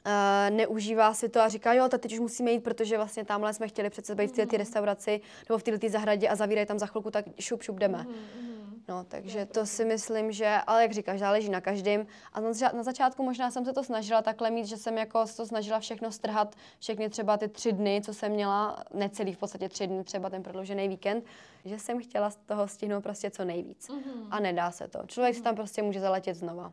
uh, 0.09 0.57
neužívá 0.57 1.15
si 1.15 1.29
to 1.29 1.41
a 1.41 1.49
říká, 1.49 1.73
jo, 1.73 1.89
teď 1.89 2.13
už 2.13 2.21
musíme 2.21 2.51
jít, 2.51 2.61
protože 2.61 2.97
vlastně 2.97 3.25
tamhle 3.25 3.55
jsme 3.55 3.69
chtěli 3.69 3.91
přece 3.91 4.15
být 4.15 4.31
v 4.31 4.37
této 4.37 4.57
mm. 4.57 4.59
restauraci 4.59 5.21
nebo 5.49 5.59
v 5.59 5.63
této 5.63 5.89
zahradě 5.89 6.29
a 6.29 6.37
zavírají 6.37 6.67
tam 6.67 6.79
za 6.79 6.87
chvilku, 6.87 7.11
tak 7.11 7.25
šup, 7.41 7.63
šup 7.63 7.79
jdeme. 7.79 7.99
Mm. 7.99 8.49
No, 8.89 9.05
takže 9.05 9.47
to 9.47 9.67
si 9.67 9.85
myslím, 9.85 10.33
že, 10.33 10.57
ale 10.67 10.83
jak 10.83 10.93
říkáš, 10.93 11.19
záleží 11.19 11.49
na 11.49 11.61
každém. 11.61 12.07
A 12.33 12.41
na, 12.41 12.51
na 12.75 12.83
začátku 12.83 13.23
možná 13.23 13.51
jsem 13.51 13.65
se 13.65 13.73
to 13.73 13.85
snažila 13.85 14.23
takhle 14.23 14.51
mít, 14.51 14.67
že 14.67 14.77
jsem 14.77 14.99
jako 14.99 15.25
to 15.37 15.47
snažila 15.47 15.81
všechno 15.81 16.13
strhat, 16.13 16.55
všechny 16.79 17.09
třeba 17.09 17.37
ty 17.37 17.49
tři 17.49 17.73
dny, 17.73 18.01
co 18.05 18.15
jsem 18.15 18.33
měla, 18.33 18.85
necelý 18.95 19.33
v 19.33 19.39
podstatě 19.39 19.69
tři 19.69 19.87
dny, 19.87 20.05
třeba 20.05 20.31
ten 20.31 20.43
prodloužený 20.43 20.89
víkend, 20.89 21.25
že 21.65 21.79
jsem 21.79 22.01
chtěla 22.03 22.31
z 22.31 22.37
toho 22.37 22.69
stihnout 22.69 23.03
prostě 23.03 23.31
co 23.31 23.45
nejvíc. 23.45 23.89
Mm-hmm. 23.89 24.29
A 24.31 24.41
nedá 24.41 24.71
se 24.71 24.89
to. 24.89 25.03
Člověk 25.07 25.35
mm-hmm. 25.35 25.39
si 25.39 25.43
tam 25.43 25.55
prostě 25.55 25.83
může 25.83 26.01
zaletět 26.01 26.37
znova. 26.37 26.73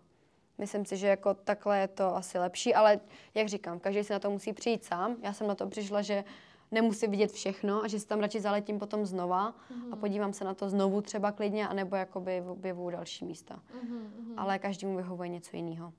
Myslím 0.58 0.86
si, 0.86 0.98
že 0.98 1.08
jako 1.08 1.34
takhle 1.34 1.80
je 1.80 1.88
to 1.88 2.16
asi 2.16 2.40
lepší, 2.40 2.76
ale 2.76 3.00
jak 3.34 3.48
říkám, 3.48 3.80
každý 3.80 4.04
si 4.04 4.14
na 4.14 4.20
to 4.20 4.30
musí 4.30 4.54
přijít 4.54 4.84
sám. 4.84 5.16
Já 5.22 5.34
jsem 5.34 5.48
na 5.48 5.56
to 5.56 5.68
přišla, 5.68 6.02
že 6.02 6.24
nemusím 6.72 7.12
vidět 7.12 7.32
všechno 7.32 7.84
a 7.84 7.88
že 7.88 8.00
si 8.00 8.08
tam 8.08 8.20
radši 8.20 8.42
zaletím 8.42 8.80
potom 8.80 9.06
znova 9.06 9.52
mm-hmm. 9.52 9.94
a 9.94 9.96
podívám 9.96 10.34
se 10.34 10.44
na 10.44 10.54
to 10.54 10.70
znovu 10.70 11.02
třeba 11.02 11.32
klidně, 11.32 11.68
anebo 11.68 11.96
jakoby 11.96 12.42
objevu 12.42 12.90
další 12.90 13.26
místa. 13.26 13.56
Mm-hmm. 13.56 14.34
Ale 14.38 14.60
každému 14.60 14.98
vyhovuje 14.98 15.30
něco 15.30 15.56
jiného. 15.56 15.94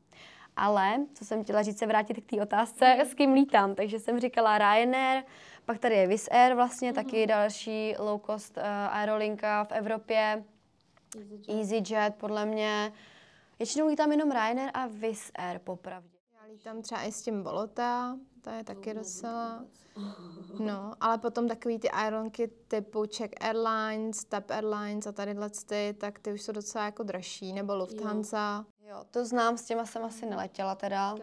Ale, 0.57 0.97
co 1.15 1.25
jsem 1.25 1.45
chtěla 1.45 1.63
říct, 1.63 1.79
se 1.79 1.87
vrátit 1.87 2.15
k 2.15 2.31
té 2.31 2.43
otázce, 2.43 2.97
s 3.11 3.15
kým 3.15 3.33
lítám. 3.33 3.75
Takže 3.75 3.99
jsem 3.99 4.21
říkala 4.21 4.59
Ryanair, 4.59 5.23
pak 5.65 5.79
tady 5.79 5.95
je 5.95 6.07
Wizz 6.07 6.29
Air 6.31 6.55
vlastně, 6.55 6.93
mm-hmm. 6.93 6.95
taky 6.95 7.27
další 7.27 7.95
low 7.99 8.21
cost 8.27 8.57
uh, 8.57 8.63
aerolinka 8.67 9.65
v 9.65 9.73
Evropě. 9.73 10.45
EasyJet. 11.17 11.49
EasyJet 11.49 12.15
podle 12.15 12.47
mě. 12.47 12.93
Většinou 13.59 13.87
lítám 13.87 14.13
jenom 14.13 14.31
Ryanair 14.31 14.71
a 14.75 14.87
Wizz 14.87 15.31
Air 15.35 15.59
popravdě. 15.59 16.19
Já 16.35 16.53
lítám 16.53 16.83
třeba 16.83 17.03
i 17.03 17.13
s 17.13 17.23
tím 17.23 17.43
Bolota, 17.43 18.19
to 18.41 18.51
je 18.51 18.65
taky 18.65 18.95
docela... 18.95 19.65
No, 20.61 20.95
ale 21.01 21.19
potom 21.19 21.49
takový 21.49 21.79
ty 21.79 21.91
aeronky 21.91 22.49
typu 22.69 23.07
Czech 23.07 23.31
Airlines, 23.41 24.25
TAP 24.25 24.51
Airlines 24.51 25.07
a 25.07 25.13
tady 25.13 25.37
ty, 25.67 25.97
tak 26.01 26.19
ty 26.19 26.33
už 26.33 26.43
jsou 26.43 26.53
docela 26.53 26.85
jako 26.85 27.03
dražší, 27.03 27.53
nebo 27.53 27.77
Lufthansa. 27.77 28.67
Jo, 28.81 28.89
jo 28.89 29.05
to 29.11 29.25
znám, 29.25 29.57
s 29.57 29.65
těma 29.65 29.87
jsem 29.87 30.05
asi 30.05 30.27
neletěla 30.27 30.75
teda. 30.75 31.17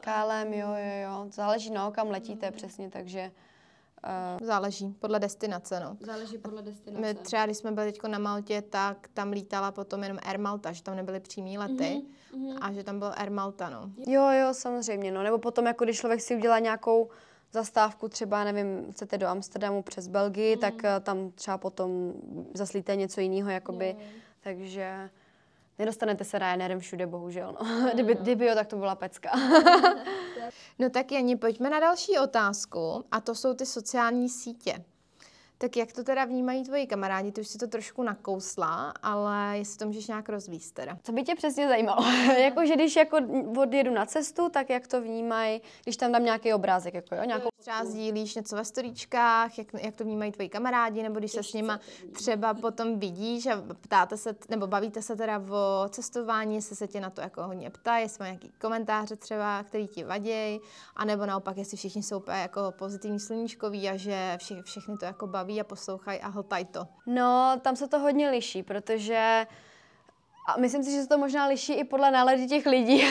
KLM, 0.00 0.52
jo, 0.52 0.68
jo, 0.68 1.02
jo. 1.02 1.26
Záleží, 1.32 1.70
no, 1.70 1.90
kam 1.90 2.10
letíte 2.10 2.50
mm. 2.50 2.52
přesně, 2.56 2.90
takže... 2.90 3.32
Uh, 4.40 4.46
Záleží, 4.46 4.94
podle 4.98 5.18
destinace, 5.18 5.80
no. 5.80 5.96
Záleží 6.00 6.38
podle 6.38 6.62
destinace. 6.62 7.00
My 7.00 7.14
třeba, 7.14 7.46
když 7.46 7.56
jsme 7.56 7.72
byli 7.72 7.92
teď 7.92 8.02
na 8.02 8.18
Maltě, 8.18 8.62
tak 8.62 9.08
tam 9.14 9.30
lítala 9.30 9.72
potom 9.72 10.02
jenom 10.02 10.18
Air 10.22 10.38
Malta, 10.38 10.72
že 10.72 10.82
tam 10.82 10.96
nebyly 10.96 11.20
přímý 11.20 11.58
lety 11.58 12.02
mm-hmm. 12.32 12.58
a 12.60 12.72
že 12.72 12.84
tam 12.84 12.98
byl 12.98 13.12
Air 13.16 13.30
Malta, 13.30 13.70
no. 13.70 13.90
Jo, 14.06 14.30
jo, 14.30 14.54
samozřejmě, 14.54 15.12
no. 15.12 15.22
Nebo 15.22 15.38
potom, 15.38 15.66
jako 15.66 15.84
když 15.84 15.98
člověk 15.98 16.20
si 16.20 16.36
udělá 16.36 16.58
nějakou 16.58 17.08
zastávku 17.52 18.08
třeba, 18.08 18.44
nevím, 18.44 18.92
chcete 18.92 19.18
do 19.18 19.26
Amsterdamu 19.26 19.82
přes 19.82 20.08
Belgii, 20.08 20.54
mm. 20.54 20.60
tak 20.60 20.74
uh, 20.74 20.80
tam 21.02 21.30
třeba 21.30 21.58
potom 21.58 22.12
zaslíte 22.54 22.96
něco 22.96 23.20
jiného, 23.20 23.50
jakoby. 23.50 23.86
Je. 23.86 23.96
Takže 24.40 25.10
nedostanete 25.78 26.24
se 26.24 26.38
Ryanairem 26.38 26.80
všude, 26.80 27.06
bohužel. 27.06 27.56
No. 27.60 27.90
kdyby, 27.94 28.14
kdyby 28.14 28.46
jo, 28.46 28.54
tak 28.54 28.66
to 28.66 28.76
byla 28.76 28.94
pecka. 28.94 29.30
no 30.78 30.90
tak 30.90 31.12
Jani, 31.12 31.36
pojďme 31.36 31.70
na 31.70 31.80
další 31.80 32.18
otázku 32.18 33.04
a 33.10 33.20
to 33.20 33.34
jsou 33.34 33.54
ty 33.54 33.66
sociální 33.66 34.28
sítě. 34.28 34.84
Tak 35.60 35.76
jak 35.76 35.92
to 35.92 36.04
teda 36.04 36.24
vnímají 36.24 36.64
tvoji 36.64 36.86
kamarádi? 36.86 37.32
Ty 37.32 37.40
už 37.40 37.48
si 37.48 37.58
to 37.58 37.66
trošku 37.66 38.02
nakousla, 38.02 38.90
ale 39.02 39.58
jestli 39.58 39.78
to 39.78 39.86
můžeš 39.86 40.06
nějak 40.06 40.28
rozvíst 40.28 40.74
teda. 40.74 40.98
Co 41.02 41.12
by 41.12 41.22
tě 41.22 41.34
přesně 41.34 41.68
zajímalo? 41.68 42.04
jako, 42.38 42.66
že 42.66 42.74
když 42.74 42.96
jako 42.96 43.16
odjedu 43.56 43.94
na 43.94 44.06
cestu, 44.06 44.48
tak 44.48 44.70
jak 44.70 44.86
to 44.86 45.00
vnímají, 45.00 45.60
když 45.84 45.96
tam 45.96 46.12
dám 46.12 46.24
nějaký 46.24 46.54
obrázek, 46.54 46.94
jako 46.94 47.14
jo, 47.14 47.24
nějakou... 47.24 47.48
Třeba 47.60 47.84
sdílíš 47.84 48.34
něco 48.34 48.56
ve 48.56 48.64
storíčkách, 48.64 49.58
jak, 49.58 49.66
jak 49.82 49.96
to 49.96 50.04
vnímají 50.04 50.32
tvoji 50.32 50.48
kamarádi, 50.48 51.02
nebo 51.02 51.18
když 51.18 51.32
se 51.32 51.42
s 51.42 51.52
nima 51.52 51.80
třeba 52.12 52.54
potom 52.54 52.98
vidíš 52.98 53.46
a 53.46 53.62
ptáte 53.80 54.16
se, 54.16 54.36
nebo 54.48 54.66
bavíte 54.66 55.02
se 55.02 55.16
teda 55.16 55.42
o 55.50 55.88
cestování, 55.88 56.54
jestli 56.54 56.76
se 56.76 56.88
tě 56.88 57.00
na 57.00 57.10
to 57.10 57.20
jako 57.20 57.42
hodně 57.42 57.70
ptají, 57.70 58.04
jestli 58.04 58.22
mají 58.22 58.32
nějaký 58.32 58.52
komentáře 58.60 59.16
třeba, 59.16 59.62
který 59.62 59.88
ti 59.88 60.04
vadí, 60.04 60.60
anebo 60.96 61.26
naopak, 61.26 61.56
jestli 61.56 61.76
všichni 61.76 62.02
jsou 62.02 62.22
jako 62.28 62.72
pozitivní 62.78 63.20
sluníčkoví 63.20 63.88
a 63.88 63.96
že 63.96 64.36
vše, 64.40 64.62
všechny 64.62 64.96
to 64.96 65.04
jako 65.04 65.26
baví 65.26 65.47
baví 65.48 65.60
a 65.60 65.64
poslouchají 65.64 66.20
a 66.20 66.28
hltají 66.28 66.64
to? 66.64 66.86
No, 67.06 67.60
tam 67.62 67.76
se 67.76 67.88
to 67.88 67.98
hodně 67.98 68.30
liší, 68.30 68.62
protože 68.62 69.46
a 70.48 70.60
myslím 70.60 70.84
si, 70.84 70.90
že 70.90 71.02
se 71.02 71.08
to 71.08 71.18
možná 71.18 71.46
liší 71.46 71.72
i 71.72 71.84
podle 71.84 72.10
nálady 72.10 72.46
těch 72.46 72.66
lidí. 72.66 73.04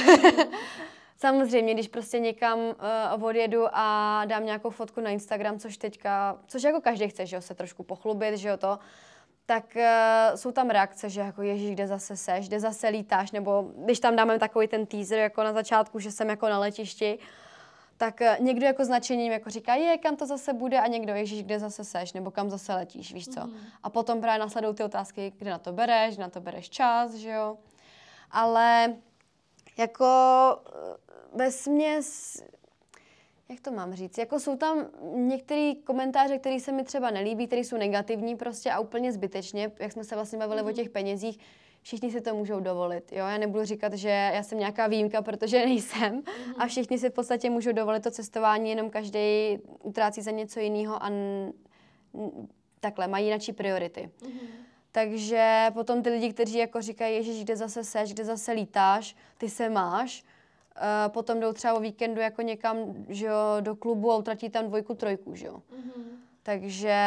Samozřejmě, 1.17 1.73
když 1.73 1.87
prostě 1.87 2.19
někam 2.19 2.59
uh, 2.59 3.23
odjedu 3.23 3.65
a 3.71 4.21
dám 4.25 4.45
nějakou 4.45 4.69
fotku 4.69 5.01
na 5.01 5.09
Instagram, 5.09 5.59
což 5.59 5.77
teďka, 5.77 6.37
což 6.47 6.63
jako 6.63 6.81
každý 6.81 7.07
chce, 7.09 7.25
že 7.25 7.35
jo, 7.35 7.41
se 7.41 7.55
trošku 7.55 7.83
pochlubit, 7.83 8.37
že 8.37 8.49
jo, 8.49 8.57
to, 8.57 8.79
tak 9.45 9.65
uh, 9.75 10.35
jsou 10.35 10.51
tam 10.51 10.69
reakce, 10.69 11.09
že 11.09 11.21
jako 11.21 11.41
Ježíš, 11.41 11.71
kde 11.71 11.87
zase 11.87 12.17
seš, 12.17 12.47
kde 12.47 12.59
zase 12.59 12.87
lítáš, 12.87 13.31
nebo 13.31 13.71
když 13.75 13.99
tam 13.99 14.15
dáme 14.15 14.39
takový 14.39 14.67
ten 14.67 14.85
teaser 14.85 15.19
jako 15.19 15.43
na 15.43 15.53
začátku, 15.53 15.99
že 15.99 16.11
jsem 16.11 16.29
jako 16.29 16.49
na 16.49 16.59
letišti, 16.59 17.19
tak 17.97 18.21
uh, 18.21 18.45
někdo 18.45 18.65
jako 18.65 18.85
značením 18.85 19.31
jako 19.31 19.49
říká, 19.49 19.75
je, 19.75 19.97
kam 19.97 20.15
to 20.15 20.25
zase 20.25 20.53
bude 20.53 20.79
a 20.79 20.87
někdo, 20.87 21.13
Ježíš, 21.13 21.43
kde 21.43 21.59
zase 21.59 21.83
seš, 21.83 22.13
nebo 22.13 22.31
kam 22.31 22.49
zase 22.49 22.73
letíš, 22.73 23.13
víš 23.13 23.27
co. 23.27 23.47
Mm. 23.47 23.53
A 23.83 23.89
potom 23.89 24.21
právě 24.21 24.39
následují 24.39 24.75
ty 24.75 24.83
otázky, 24.83 25.33
kde 25.37 25.51
na 25.51 25.59
to 25.59 25.73
bereš, 25.73 26.15
kde 26.15 26.23
na 26.23 26.29
to 26.29 26.41
bereš 26.41 26.69
čas, 26.69 27.13
že 27.13 27.29
jo. 27.29 27.57
Ale 28.31 28.95
jako 29.77 30.05
ve 31.33 31.51
směs, 31.51 32.37
jak 33.49 33.59
to 33.59 33.71
mám 33.71 33.93
říct, 33.93 34.17
jako 34.17 34.39
jsou 34.39 34.57
tam 34.57 34.85
některé 35.13 35.73
komentáře, 35.83 36.37
které 36.37 36.59
se 36.59 36.71
mi 36.71 36.83
třeba 36.83 37.09
nelíbí, 37.09 37.47
které 37.47 37.61
jsou 37.61 37.77
negativní 37.77 38.35
prostě 38.35 38.71
a 38.71 38.79
úplně 38.79 39.11
zbytečně, 39.11 39.71
jak 39.79 39.91
jsme 39.91 40.03
se 40.03 40.15
vlastně 40.15 40.39
bavili 40.39 40.61
mm. 40.61 40.67
o 40.67 40.69
mhm. 40.69 40.75
těch 40.75 40.89
penězích, 40.89 41.39
všichni 41.81 42.11
si 42.11 42.21
to 42.21 42.35
můžou 42.35 42.59
dovolit. 42.59 43.11
Jo? 43.11 43.17
Já 43.17 43.37
nebudu 43.37 43.65
říkat, 43.65 43.93
že 43.93 44.09
já 44.09 44.43
jsem 44.43 44.59
nějaká 44.59 44.87
výjimka, 44.87 45.21
protože 45.21 45.57
nejsem. 45.65 46.13
Mm. 46.13 46.23
A 46.57 46.67
všichni 46.67 46.97
si 46.97 47.09
v 47.09 47.13
podstatě 47.13 47.49
můžou 47.49 47.71
dovolit 47.71 48.03
to 48.03 48.11
cestování, 48.11 48.69
jenom 48.69 48.89
každý 48.89 49.57
utrácí 49.83 50.21
za 50.21 50.31
něco 50.31 50.59
jiného 50.59 51.03
a 51.03 51.07
n- 51.07 51.53
n- 52.13 52.47
takhle, 52.79 53.07
mají 53.07 53.25
jináčí 53.25 53.53
priority. 53.53 54.09
Mm. 54.23 54.39
Takže 54.91 55.65
potom 55.73 56.03
ty 56.03 56.09
lidi, 56.09 56.33
kteří 56.33 56.57
jako 56.57 56.81
říkají, 56.81 57.15
Ježíš, 57.15 57.43
kde 57.43 57.55
zase 57.55 57.83
seš, 57.83 58.13
kde 58.13 58.25
zase 58.25 58.51
lítáš, 58.51 59.15
ty 59.37 59.49
se 59.49 59.69
máš, 59.69 60.23
Uh, 60.77 61.11
potom 61.11 61.39
jdou 61.39 61.53
třeba 61.53 61.73
o 61.73 61.79
víkendu 61.79 62.21
jako 62.21 62.41
někam 62.41 62.77
že 63.09 63.25
jo, 63.25 63.33
do 63.59 63.75
klubu 63.75 64.11
a 64.11 64.17
utratí 64.17 64.49
tam 64.49 64.67
dvojku, 64.67 64.93
trojku, 64.93 65.35
že 65.35 65.47
jo. 65.47 65.53
Mm-hmm. 65.57 66.03
Takže 66.43 66.99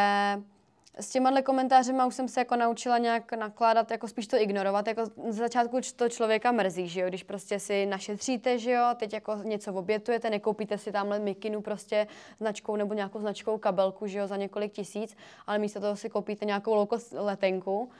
s 0.98 1.09
těma 1.09 1.42
komentářema 1.42 2.07
už 2.07 2.14
jsem 2.14 2.29
se 2.29 2.40
jako 2.40 2.57
naučila 2.57 2.98
nějak 2.98 3.33
nakládat, 3.33 3.90
jako 3.90 4.09
spíš 4.09 4.26
to 4.26 4.37
ignorovat. 4.37 4.87
Jako 4.87 5.07
z 5.29 5.35
začátku 5.35 5.79
to 5.96 6.09
člověka 6.09 6.53
mrzí, 6.53 6.88
že 6.88 7.00
jo, 7.00 7.09
když 7.09 7.22
prostě 7.22 7.61
si 7.61 7.87
našetříte, 7.87 8.59
že 8.59 8.72
jo, 8.72 8.85
teď 8.96 9.12
jako 9.12 9.37
něco 9.42 9.74
obětujete, 9.74 10.31
nekoupíte 10.31 10.79
si 10.79 10.92
tamhle 10.92 11.18
mikinu 11.18 11.61
prostě 11.62 12.07
značkou 12.40 12.76
nebo 12.76 12.94
nějakou 12.94 13.20
značkou 13.20 13.59
kabelku, 13.59 14.07
že 14.07 14.18
jo, 14.18 14.26
za 14.26 14.37
několik 14.37 14.72
tisíc, 14.72 15.16
ale 15.46 15.59
místo 15.59 15.81
toho 15.81 15.96
si 15.96 16.11
koupíte 16.11 16.44
nějakou 16.44 16.74
louko 16.74 16.98
letenku 17.12 17.90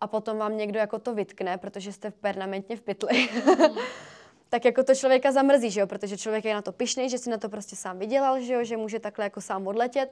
a 0.00 0.06
potom 0.06 0.38
vám 0.38 0.56
někdo 0.56 0.78
jako 0.78 0.98
to 0.98 1.14
vytkne, 1.14 1.58
protože 1.58 1.92
jste 1.92 2.10
permanentně 2.10 2.76
v 2.76 2.82
pytli. 2.82 3.28
Tak 4.48 4.64
jako 4.64 4.84
to 4.84 4.94
člověka 4.94 5.32
zamrzí, 5.32 5.70
že 5.70 5.80
jo, 5.80 5.86
protože 5.86 6.16
člověk 6.16 6.44
je 6.44 6.54
na 6.54 6.62
to 6.62 6.72
pišný, 6.72 7.10
že 7.10 7.18
si 7.18 7.30
na 7.30 7.36
to 7.36 7.48
prostě 7.48 7.76
sám 7.76 7.98
vydělal, 7.98 8.40
že 8.40 8.54
jo, 8.54 8.64
že 8.64 8.76
může 8.76 8.98
takhle 8.98 9.24
jako 9.24 9.40
sám 9.40 9.66
odletět 9.66 10.10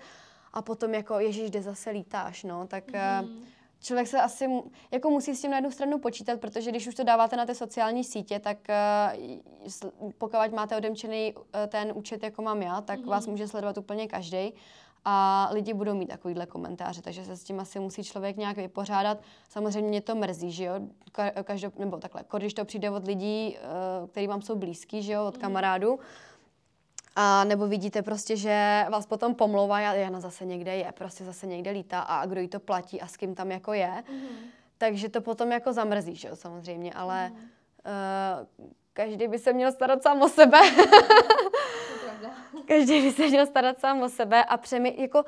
a 0.55 0.63
potom 0.63 0.95
jako, 0.95 1.19
ježíš, 1.19 1.51
kde 1.51 1.63
zase 1.63 1.91
lítáš, 1.91 2.45
no, 2.45 2.67
tak 2.67 2.85
mm. 3.23 3.45
člověk 3.81 4.07
se 4.07 4.21
asi, 4.21 4.49
jako 4.91 5.11
musí 5.11 5.37
s 5.37 5.41
tím 5.41 5.51
na 5.51 5.57
jednu 5.57 5.71
stranu 5.71 5.99
počítat, 5.99 6.41
protože 6.41 6.71
když 6.71 6.87
už 6.87 6.95
to 6.95 7.05
dáváte 7.05 7.37
na 7.37 7.47
ty 7.47 7.55
sociální 7.55 8.05
sítě, 8.05 8.39
tak 8.39 8.59
uh, 8.69 10.11
pokud 10.19 10.53
máte 10.53 10.77
odemčený 10.77 11.35
uh, 11.35 11.43
ten 11.69 11.93
účet, 11.95 12.23
jako 12.23 12.43
mám 12.43 12.63
já, 12.63 12.81
tak 12.81 12.99
mm. 12.99 13.07
vás 13.07 13.27
může 13.27 13.49
sledovat 13.49 13.79
úplně 13.79 14.07
každý 14.07 14.53
a 15.05 15.49
lidi 15.53 15.75
budou 15.75 15.95
mít 15.95 16.07
takovýhle 16.07 16.47
komentáře, 16.47 17.03
takže 17.03 17.25
se 17.25 17.37
s 17.37 17.45
tím 17.45 17.61
asi 17.61 17.81
musí 17.81 18.05
člověk 18.05 18.37
nějak 18.37 18.57
vypořádat. 18.57 19.19
Samozřejmě 19.49 19.89
mě 19.89 20.01
to 20.01 20.15
mrzí, 20.15 20.53
že 20.53 20.65
jo, 20.65 20.75
Každou, 21.45 21.71
nebo 21.79 21.97
takhle, 21.97 22.23
když 22.39 22.55
to 22.55 22.65
přijde 22.65 22.91
od 22.91 23.07
lidí, 23.07 23.57
eh, 23.57 24.07
který 24.07 24.27
vám 24.27 24.43
jsou 24.43 24.57
blízký, 24.57 25.03
že 25.03 25.13
jo, 25.13 25.25
od 25.25 25.35
mhm. 25.35 25.41
kamarádů, 25.41 25.99
a 27.17 27.45
nebo 27.45 27.67
vidíte 27.67 28.03
prostě, 28.03 28.37
že 28.37 28.87
vás 28.91 29.07
potom 29.07 29.35
pomlouvá, 29.35 29.77
a 29.77 29.95
Jana 29.95 30.21
zase 30.21 30.45
někde 30.45 30.77
je, 30.77 30.93
prostě 30.93 31.25
zase 31.25 31.47
někde 31.47 31.71
lítá 31.71 32.01
a 32.01 32.27
kdo 32.27 32.41
jí 32.41 32.49
to 32.49 32.61
platí 32.61 33.01
a 33.01 33.07
s 33.07 33.17
kým 33.17 33.35
tam 33.35 33.51
jako 33.51 33.73
je. 33.73 34.05
Mm. 34.11 34.27
Takže 34.79 35.09
to 35.09 35.21
potom 35.21 35.53
jako 35.53 35.73
zamrzí, 35.73 36.17
že 36.17 36.29
jo, 36.29 36.37
samozřejmě, 36.37 36.93
ale 36.93 37.29
mm. 37.29 37.37
uh, 37.37 38.47
každý 38.93 39.29
by 39.29 39.39
se 39.39 39.53
měl 39.53 39.73
starat 39.73 40.03
sám 40.03 40.23
o 40.23 40.29
sebe. 40.29 40.61
Každý 42.67 43.03
by 43.03 43.13
se 43.13 43.29
měl 43.29 43.47
starat 43.47 43.81
sám 43.81 44.03
o 44.03 44.09
sebe 44.09 44.45
a 44.45 44.57
přemý, 44.57 45.01
jako, 45.01 45.25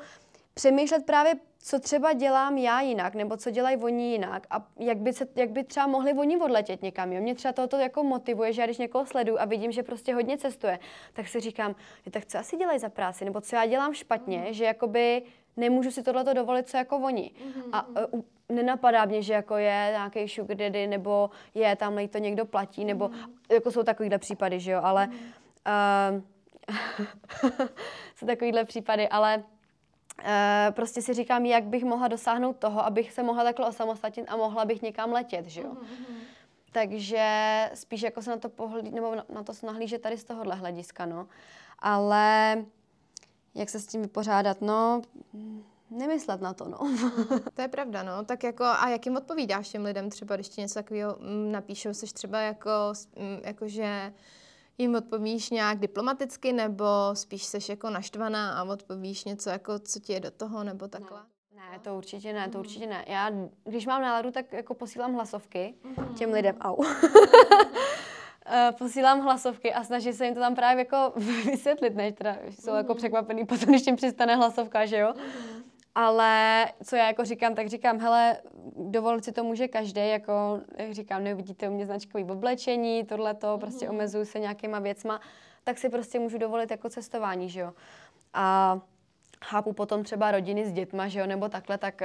přemýšlet 0.57 1.05
právě, 1.05 1.33
co 1.59 1.79
třeba 1.79 2.13
dělám 2.13 2.57
já 2.57 2.81
jinak, 2.81 3.15
nebo 3.15 3.37
co 3.37 3.51
dělají 3.51 3.77
oni 3.77 4.11
jinak 4.11 4.47
a 4.49 4.67
jak 4.79 4.97
by, 4.97 5.13
se, 5.13 5.27
jak 5.35 5.49
by 5.49 5.63
třeba 5.63 5.87
mohli 5.87 6.13
oni 6.13 6.37
odletět 6.37 6.81
někam. 6.81 7.13
Jo? 7.13 7.21
Mě 7.21 7.35
třeba 7.35 7.53
toto 7.53 7.77
jako 7.77 8.03
motivuje, 8.03 8.53
že 8.53 8.61
já 8.61 8.65
když 8.65 8.77
někoho 8.77 9.05
sleduju 9.05 9.37
a 9.39 9.45
vidím, 9.45 9.71
že 9.71 9.83
prostě 9.83 10.13
hodně 10.13 10.37
cestuje, 10.37 10.79
tak 11.13 11.27
si 11.27 11.39
říkám, 11.39 11.75
tak 12.11 12.25
co 12.25 12.37
asi 12.37 12.57
dělají 12.57 12.79
za 12.79 12.89
práci, 12.89 13.25
nebo 13.25 13.41
co 13.41 13.55
já 13.55 13.65
dělám 13.65 13.93
špatně, 13.93 14.37
mm. 14.37 14.53
že 14.53 14.65
jakoby 14.65 15.21
nemůžu 15.57 15.91
si 15.91 16.03
tohleto 16.03 16.33
dovolit, 16.33 16.69
co 16.69 16.77
jako 16.77 16.97
oni. 16.97 17.31
Mm-hmm. 17.31 17.69
A 17.71 17.87
uh, 17.87 18.21
nenapadá 18.49 19.05
mě, 19.05 19.21
že 19.21 19.33
jako 19.33 19.55
je 19.57 19.87
nějaký 19.91 20.27
sugar 20.27 20.57
daddy, 20.57 20.87
nebo 20.87 21.29
je, 21.53 21.75
tam 21.75 22.07
to 22.07 22.17
někdo 22.17 22.45
platí, 22.45 22.85
nebo 22.85 23.07
mm. 23.07 23.15
jako 23.51 23.71
jsou 23.71 23.83
takovýhle 23.83 24.17
případy, 24.17 24.59
že 24.59 24.71
jo, 24.71 24.81
ale 24.83 25.07
mm. 25.07 25.13
uh, 25.13 26.21
jsou 28.15 28.25
takovýhle 28.25 28.65
případy, 28.65 29.07
ale 29.07 29.43
Uh, 30.23 30.75
prostě 30.75 31.01
si 31.01 31.13
říkám, 31.13 31.45
jak 31.45 31.63
bych 31.63 31.83
mohla 31.83 32.07
dosáhnout 32.07 32.57
toho, 32.57 32.85
abych 32.85 33.11
se 33.11 33.23
mohla 33.23 33.43
takhle 33.43 33.67
osamostatnit 33.67 34.25
a 34.29 34.37
mohla 34.37 34.65
bych 34.65 34.81
někam 34.81 35.11
letět, 35.11 35.45
že 35.45 35.61
jo. 35.61 35.73
Mm-hmm. 35.73 36.15
Takže 36.71 37.71
spíš 37.73 38.01
jako 38.01 38.21
se 38.21 38.29
na 38.29 38.37
to 38.37 38.49
pohlí, 38.49 38.91
nebo 38.91 39.15
na, 39.15 39.25
na 39.33 39.43
to 39.43 39.53
se 39.53 39.65
nahlíže 39.65 39.99
tady 39.99 40.17
z 40.17 40.23
tohohle 40.23 40.55
hlediska, 40.55 41.05
no. 41.05 41.27
Ale 41.79 42.65
jak 43.55 43.69
se 43.69 43.79
s 43.79 43.87
tím 43.87 44.01
vypořádat, 44.01 44.61
no, 44.61 45.01
nemyslet 45.89 46.41
na 46.41 46.53
to, 46.53 46.67
no. 46.67 46.77
to 47.53 47.61
je 47.61 47.67
pravda, 47.67 48.03
no. 48.03 48.25
Tak 48.25 48.43
jako, 48.43 48.63
a 48.63 48.89
jak 48.89 49.05
jim 49.05 49.17
odpovídáš 49.17 49.69
těm 49.69 49.85
lidem 49.85 50.09
třeba, 50.09 50.35
když 50.35 50.49
ti 50.49 50.61
něco 50.61 50.73
takového 50.73 51.15
mm, 51.19 51.51
napíšou, 51.51 51.93
jsi 51.93 52.05
třeba 52.13 52.41
jako, 52.41 52.69
mm, 53.15 53.39
jako 53.43 53.67
že 53.67 54.13
jim 54.77 54.95
odpovíš 54.95 55.49
nějak 55.49 55.79
diplomaticky, 55.79 56.53
nebo 56.53 56.85
spíš 57.13 57.43
seš 57.43 57.69
jako 57.69 57.89
naštvaná 57.89 58.59
a 58.59 58.63
odpovíš 58.63 59.25
něco 59.25 59.49
jako, 59.49 59.79
co 59.79 59.99
ti 59.99 60.13
je 60.13 60.19
do 60.19 60.31
toho, 60.31 60.63
nebo 60.63 60.87
takhle? 60.87 61.19
Ne, 61.55 61.71
ne 61.71 61.79
to 61.79 61.97
určitě 61.97 62.33
ne, 62.33 62.49
to 62.49 62.59
určitě 62.59 62.87
ne. 62.87 63.05
Já, 63.07 63.31
když 63.63 63.85
mám 63.85 64.01
náladu, 64.01 64.31
tak 64.31 64.53
jako 64.53 64.73
posílám 64.73 65.13
hlasovky 65.13 65.75
mm-hmm. 65.83 66.13
těm 66.13 66.33
lidem. 66.33 66.55
Au. 66.59 66.83
Eh, 68.49 68.71
posílám 68.77 69.21
hlasovky 69.21 69.73
a 69.73 69.83
snažím 69.83 70.13
se 70.13 70.25
jim 70.25 70.33
to 70.33 70.39
tam 70.39 70.55
právě 70.55 70.81
jako 70.81 71.13
vysvětlit, 71.45 71.95
než 71.95 72.13
teda 72.13 72.37
jsou 72.49 72.71
mm-hmm. 72.71 72.77
jako 72.77 72.93
mhm. 72.93 72.97
překvapený 72.97 73.45
potom, 73.45 73.69
když 73.69 73.87
jim 73.87 73.95
přistane 73.95 74.35
hlasovka, 74.35 74.85
že 74.85 74.97
jo. 74.97 75.11
Mm-hmm. 75.11 75.56
Ale 75.99 76.65
co 76.83 76.95
já 76.95 77.07
jako 77.07 77.25
říkám, 77.25 77.55
tak 77.55 77.67
říkám, 77.67 77.99
hele, 77.99 78.37
dovolit 78.75 79.25
si 79.25 79.31
to 79.31 79.43
může 79.43 79.67
každý, 79.67 80.09
jako 80.09 80.61
jak 80.77 80.91
říkám, 80.91 81.23
neuvidíte 81.23 81.69
u 81.69 81.73
mě 81.73 81.85
značkový 81.85 82.23
oblečení, 82.23 83.03
tohleto, 83.03 83.47
mm-hmm. 83.47 83.59
prostě 83.59 83.89
omezuju 83.89 84.25
se 84.25 84.39
nějakýma 84.39 84.79
věcma, 84.79 85.21
tak 85.63 85.77
si 85.77 85.89
prostě 85.89 86.19
můžu 86.19 86.37
dovolit 86.37 86.71
jako 86.71 86.89
cestování, 86.89 87.49
že 87.49 87.59
jo. 87.59 87.73
A 88.33 88.79
chápu 89.45 89.73
potom 89.73 90.03
třeba 90.03 90.31
rodiny 90.31 90.65
s 90.65 90.71
dětma, 90.71 91.07
že 91.07 91.19
jo, 91.19 91.25
nebo 91.25 91.49
takhle, 91.49 91.77
tak, 91.77 92.01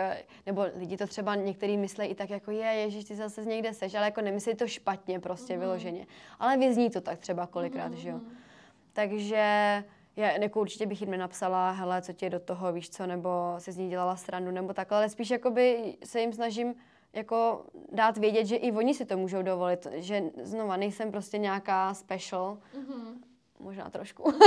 nebo 0.46 0.66
lidi 0.76 0.96
to 0.96 1.06
třeba 1.06 1.34
některý 1.34 1.76
myslí 1.76 2.06
i 2.06 2.14
tak 2.14 2.30
jako 2.30 2.50
je, 2.50 2.66
ježiš, 2.66 3.04
ty 3.04 3.14
zase 3.14 3.42
z 3.42 3.46
někde 3.46 3.74
seš, 3.74 3.94
ale 3.94 4.04
jako 4.04 4.20
nemyslí 4.20 4.54
to 4.54 4.66
špatně 4.66 5.20
prostě 5.20 5.54
mm-hmm. 5.54 5.58
vyloženě. 5.58 6.06
Ale 6.38 6.56
vyzní 6.56 6.90
to 6.90 7.00
tak 7.00 7.18
třeba 7.18 7.46
kolikrát, 7.46 7.92
mm-hmm. 7.92 7.96
že 7.96 8.08
jo. 8.08 8.16
Mhm. 8.16 8.36
Takže 8.92 9.84
já 10.16 10.30
jako 10.30 10.60
určitě 10.60 10.86
bych 10.86 11.00
jim 11.00 11.10
nenapsala, 11.10 11.70
hele, 11.70 12.02
co 12.02 12.12
tě 12.12 12.30
do 12.30 12.40
toho, 12.40 12.72
víš 12.72 12.90
co, 12.90 13.06
nebo 13.06 13.30
si 13.58 13.72
z 13.72 13.76
ní 13.76 13.88
dělala 13.88 14.16
stranu, 14.16 14.50
nebo 14.50 14.72
takhle, 14.72 14.98
ale 14.98 15.08
spíš 15.08 15.30
jakoby 15.30 15.96
se 16.04 16.20
jim 16.20 16.32
snažím 16.32 16.74
jako 17.12 17.66
dát 17.92 18.18
vědět, 18.18 18.46
že 18.46 18.56
i 18.56 18.72
oni 18.72 18.94
si 18.94 19.04
to 19.04 19.16
můžou 19.16 19.42
dovolit, 19.42 19.86
že 19.94 20.22
znova 20.42 20.76
nejsem 20.76 21.10
prostě 21.10 21.38
nějaká 21.38 21.94
special, 21.94 22.58
mm-hmm 22.74 23.31
možná 23.62 23.90
trošku. 23.90 24.32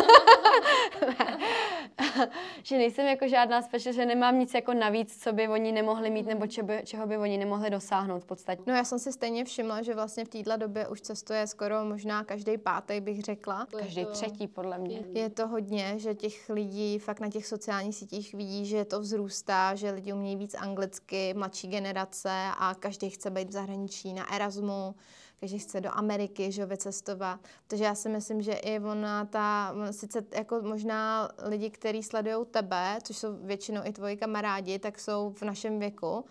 že 2.63 2.77
nejsem 2.77 3.07
jako 3.07 3.27
žádná 3.27 3.61
special, 3.61 3.93
že 3.93 4.05
nemám 4.05 4.39
nic 4.39 4.53
jako 4.53 4.73
navíc, 4.73 5.23
co 5.23 5.33
by 5.33 5.47
oni 5.47 5.71
nemohli 5.71 6.09
mít, 6.09 6.25
nebo 6.25 6.47
če 6.47 6.63
by, 6.63 6.81
čeho 6.85 7.07
by 7.07 7.17
oni 7.17 7.37
nemohli 7.37 7.69
dosáhnout 7.69 8.19
v 8.19 8.25
podstatě. 8.25 8.61
No 8.65 8.73
já 8.73 8.83
jsem 8.83 8.99
si 8.99 9.11
stejně 9.11 9.45
všimla, 9.45 9.81
že 9.81 9.95
vlastně 9.95 10.25
v 10.25 10.29
této 10.29 10.57
době 10.57 10.87
už 10.87 11.01
cestuje 11.01 11.47
skoro 11.47 11.85
možná 11.85 12.23
každý 12.23 12.57
pátý, 12.57 13.01
bych 13.01 13.21
řekla. 13.21 13.67
Každý 13.77 14.05
to, 14.05 14.11
třetí, 14.11 14.47
podle 14.47 14.77
mě. 14.77 15.03
Je 15.13 15.29
to 15.29 15.47
hodně, 15.47 15.93
že 15.97 16.13
těch 16.13 16.49
lidí 16.49 16.99
fakt 16.99 17.19
na 17.19 17.29
těch 17.29 17.45
sociálních 17.45 17.95
sítích 17.95 18.33
vidí, 18.33 18.65
že 18.65 18.85
to 18.85 18.99
vzrůstá, 18.99 19.75
že 19.75 19.91
lidi 19.91 20.13
umějí 20.13 20.35
víc 20.35 20.55
anglicky, 20.55 21.33
mladší 21.33 21.67
generace 21.67 22.31
a 22.59 22.75
každý 22.79 23.09
chce 23.09 23.29
být 23.29 23.49
v 23.49 23.51
zahraničí 23.51 24.13
na 24.13 24.33
Erasmu 24.33 24.95
každý 25.39 25.59
chce 25.59 25.81
do 25.81 25.89
Ameriky, 25.97 26.51
že 26.51 26.65
vycestovat. 26.65 27.39
Takže 27.67 27.83
já 27.83 27.95
si 27.95 28.09
myslím, 28.09 28.41
že 28.41 28.53
i 28.53 28.79
ona 28.79 29.25
ta, 29.25 29.75
sice 29.91 30.25
jako 30.35 30.61
možná 30.61 31.29
lidi, 31.43 31.69
kteří 31.69 32.03
sledují 32.03 32.45
tebe, 32.51 32.97
což 33.03 33.17
jsou 33.17 33.37
většinou 33.37 33.81
i 33.83 33.93
tvoji 33.93 34.17
kamarádi, 34.17 34.79
tak 34.79 34.99
jsou 34.99 35.29
v 35.29 35.41
našem 35.41 35.79
věku, 35.79 36.25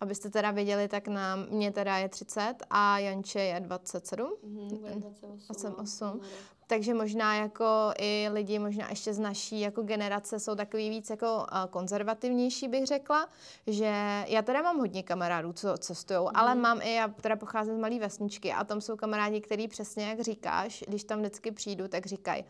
Abyste 0.00 0.30
teda 0.30 0.50
věděli, 0.50 0.88
tak 0.88 1.08
na 1.08 1.36
mě 1.36 1.72
teda 1.72 1.96
je 1.96 2.08
30 2.08 2.54
a 2.70 2.98
Janče 2.98 3.40
je 3.40 3.60
27. 3.60 4.36
Mm-hmm, 4.44 5.00
28. 5.00 5.74
8. 5.78 6.20
Takže 6.70 6.94
možná 6.94 7.34
jako 7.34 7.92
i 7.98 8.28
lidi 8.32 8.58
možná 8.58 8.90
ještě 8.90 9.14
z 9.14 9.18
naší 9.18 9.60
jako 9.60 9.82
generace 9.82 10.40
jsou 10.40 10.54
takový 10.54 10.90
víc 10.90 11.10
jako 11.10 11.46
konzervativnější, 11.70 12.68
bych 12.68 12.86
řekla, 12.86 13.28
že 13.66 14.24
já 14.26 14.42
teda 14.42 14.62
mám 14.62 14.78
hodně 14.78 15.02
kamarádů, 15.02 15.52
co 15.52 15.78
cestují, 15.78 16.20
mm. 16.20 16.28
ale 16.34 16.54
mám 16.54 16.80
i, 16.82 16.94
já 16.94 17.08
teda 17.08 17.36
pocházím 17.36 17.74
z 17.76 17.78
malé 17.78 17.98
vesničky 17.98 18.52
a 18.52 18.64
tam 18.64 18.80
jsou 18.80 18.96
kamarádi, 18.96 19.40
který 19.40 19.68
přesně 19.68 20.08
jak 20.08 20.20
říkáš, 20.20 20.84
když 20.88 21.04
tam 21.04 21.18
vždycky 21.18 21.50
přijdu, 21.50 21.88
tak 21.88 22.06
říkají, 22.06 22.44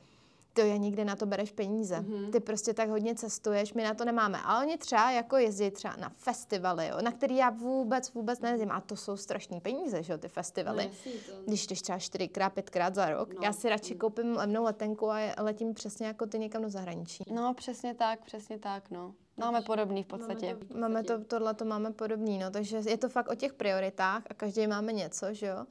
to 0.53 0.61
je 0.61 0.79
nikdy 0.79 1.05
na 1.05 1.17
to 1.17 1.27
bereš 1.27 1.53
peníze. 1.53 1.97
Mm-hmm. 1.97 2.31
Ty 2.31 2.41
prostě 2.41 2.75
tak 2.75 2.89
hodně 2.89 3.15
cestuješ, 3.15 3.75
my 3.75 3.83
na 3.85 3.95
to 3.95 4.05
nemáme. 4.05 4.39
Ale 4.45 4.65
oni 4.65 4.79
třeba 4.79 5.11
jako 5.11 5.37
jezdí 5.37 5.71
třeba 5.71 5.97
na 5.97 6.09
festivaly, 6.17 6.89
jo, 6.89 6.97
na 7.03 7.13
který 7.13 7.37
já 7.37 7.51
vůbec, 7.51 8.13
vůbec 8.13 8.41
nejezdím. 8.41 8.71
A 8.71 8.81
to 8.81 8.97
jsou 8.97 9.17
strašní 9.17 9.61
peníze, 9.61 10.03
že 10.03 10.13
jo, 10.13 10.19
ty 10.19 10.29
festivaly. 10.29 10.91
No, 11.07 11.13
to... 11.27 11.43
Když 11.47 11.67
jdeš 11.67 11.83
třeba 11.83 11.99
čtyřikrát, 11.99 12.51
pětkrát 12.51 12.95
za 12.95 13.11
rok. 13.11 13.35
No. 13.35 13.41
Já 13.43 13.53
si 13.53 13.69
radši 13.69 13.95
koupím 13.95 14.37
levnou 14.37 14.65
letenku 14.65 15.11
a 15.11 15.35
letím 15.39 15.75
přesně 15.75 16.07
jako 16.07 16.27
ty 16.27 16.39
někam 16.39 16.63
do 16.63 16.69
zahraničí. 16.69 17.25
No, 17.33 17.55
přesně 17.55 17.95
tak, 17.95 18.25
přesně 18.25 18.59
tak, 18.59 18.91
no. 18.91 19.15
Máme 19.37 19.63
podobný 19.63 20.03
v 20.03 20.07
podstatě. 20.07 20.47
Máme, 20.47 20.65
to, 20.65 20.79
máme 20.79 21.03
to, 21.03 21.25
tohle 21.25 21.55
to 21.55 21.65
máme 21.65 21.93
podobný, 21.93 22.39
no, 22.39 22.51
takže 22.51 22.83
je 22.89 22.97
to 22.97 23.09
fakt 23.09 23.31
o 23.31 23.35
těch 23.35 23.55
prioritách 23.55 24.23
a 24.31 24.35
každý 24.35 24.67
máme 24.67 24.93
něco, 24.93 25.35
že 25.35 25.47
jo 25.47 25.67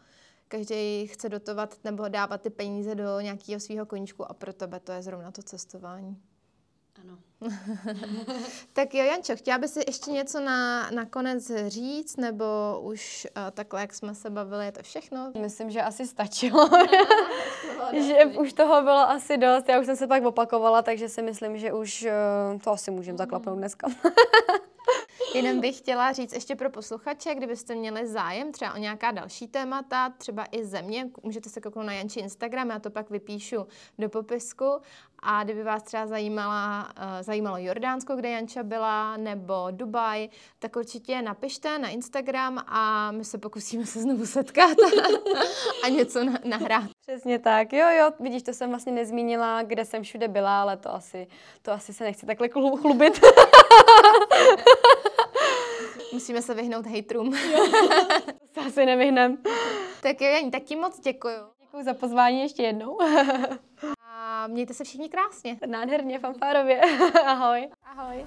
každý 0.50 1.08
chce 1.08 1.30
dotovat 1.30 1.78
nebo 1.84 2.08
dávat 2.08 2.42
ty 2.42 2.50
peníze 2.50 2.96
do 2.96 3.20
nějakého 3.20 3.60
svého 3.60 3.86
koníčku 3.86 4.32
a 4.32 4.34
pro 4.34 4.54
tebe 4.54 4.80
to 4.80 4.92
je 4.92 5.02
zrovna 5.02 5.32
to 5.32 5.42
cestování. 5.42 6.18
Ano. 7.04 7.18
tak 8.74 8.94
jo, 8.94 9.04
Jančo, 9.04 9.36
chtěla 9.36 9.58
bys 9.58 9.74
si 9.74 9.80
ještě 9.88 10.12
něco 10.12 10.40
na, 10.40 10.90
na 10.92 11.06
konec 11.06 11.52
říct, 11.68 12.18
nebo 12.18 12.46
už 12.82 13.28
uh, 13.38 13.52
takhle, 13.52 13.82
jak 13.82 13.94
jsme 13.94 14.16
se 14.16 14.30
bavili, 14.30 14.66
je 14.66 14.72
to 14.72 14.84
všechno? 14.84 15.32
Myslím, 15.42 15.72
že 15.72 15.82
asi 15.82 16.08
stačilo. 16.08 16.70
že 17.94 18.26
už 18.26 18.54
toho 18.54 18.82
bylo 18.82 19.10
asi 19.10 19.38
dost. 19.38 19.70
Já 19.70 19.80
už 19.80 19.86
jsem 19.86 19.96
se 19.96 20.08
tak 20.08 20.24
opakovala, 20.24 20.82
takže 20.82 21.10
si 21.10 21.22
myslím, 21.22 21.58
že 21.58 21.74
už 21.74 22.08
uh, 22.54 22.60
to 22.60 22.72
asi 22.72 22.92
můžeme 22.92 23.18
zaklapnout 23.18 23.58
dneska. 23.58 23.88
Jenom 25.36 25.60
bych 25.60 25.78
chtěla 25.78 26.12
říct 26.12 26.34
ještě 26.34 26.56
pro 26.56 26.70
posluchače, 26.70 27.36
kdybyste 27.36 27.76
měli 27.76 28.08
zájem 28.08 28.52
třeba 28.52 28.74
o 28.74 28.78
nějaká 28.78 29.12
další 29.12 29.48
témata, 29.48 30.10
třeba 30.18 30.46
i 30.52 30.66
země, 30.66 31.10
můžete 31.24 31.50
se 31.50 31.62
kouknout 31.62 31.86
na 31.86 31.94
Janči 31.94 32.20
Instagram, 32.20 32.70
já 32.70 32.80
to 32.80 32.90
pak 32.90 33.10
vypíšu 33.10 33.68
do 34.00 34.10
popisku. 34.10 34.82
A 35.24 35.44
kdyby 35.44 35.64
vás 35.64 35.84
třeba 35.84 36.08
zajímala, 36.08 36.90
uh, 36.98 37.04
zajímalo 37.22 37.58
Jordánsko, 37.58 38.16
kde 38.16 38.30
Janča 38.30 38.64
byla, 38.64 39.18
nebo 39.18 39.54
Dubaj, 39.72 40.30
tak 40.60 40.76
určitě 40.76 41.22
napište 41.22 41.80
na 41.80 41.90
Instagram 41.90 42.64
a 42.68 43.12
my 43.12 43.26
se 43.26 43.38
pokusíme 43.38 43.86
se 43.86 44.02
znovu 44.02 44.26
setkat 44.26 44.78
a 45.84 45.90
něco 45.90 46.24
na- 46.24 46.40
nahrát. 46.44 46.90
Přesně 47.02 47.40
tak, 47.40 47.74
jo, 47.74 47.88
jo, 48.00 48.12
vidíš, 48.20 48.44
to 48.44 48.54
jsem 48.54 48.70
vlastně 48.70 48.92
nezmínila, 48.92 49.64
kde 49.64 49.86
jsem 49.86 50.04
všude 50.04 50.28
byla, 50.28 50.62
ale 50.62 50.78
to 50.78 50.96
asi, 50.96 51.28
to 51.62 51.72
asi 51.72 51.94
se 51.94 52.04
nechci 52.04 52.26
takhle 52.26 52.50
chlubit. 52.50 53.22
Musíme 56.14 56.42
se 56.42 56.54
vyhnout 56.54 56.86
hejtrům. 56.86 57.32
to 58.54 58.62
se 58.62 58.68
asi 58.68 58.86
nevyhnem. 58.86 59.38
Tak 60.02 60.22
jo, 60.22 60.28
Janí, 60.28 60.52
tak 60.52 60.64
ti 60.64 60.76
moc 60.76 61.00
děkuju. 61.00 61.40
Děkuji 61.62 61.84
za 61.84 61.94
pozvání 61.94 62.42
ještě 62.42 62.64
jednou. 62.64 62.98
A 64.12 64.48
mějte 64.48 64.74
se 64.74 64.84
všichni 64.84 65.10
krásně. 65.10 65.58
Nádherně, 65.66 66.20
fanfárově. 66.20 66.82
Ahoj. 67.26 67.70
Ahoj. 67.84 68.26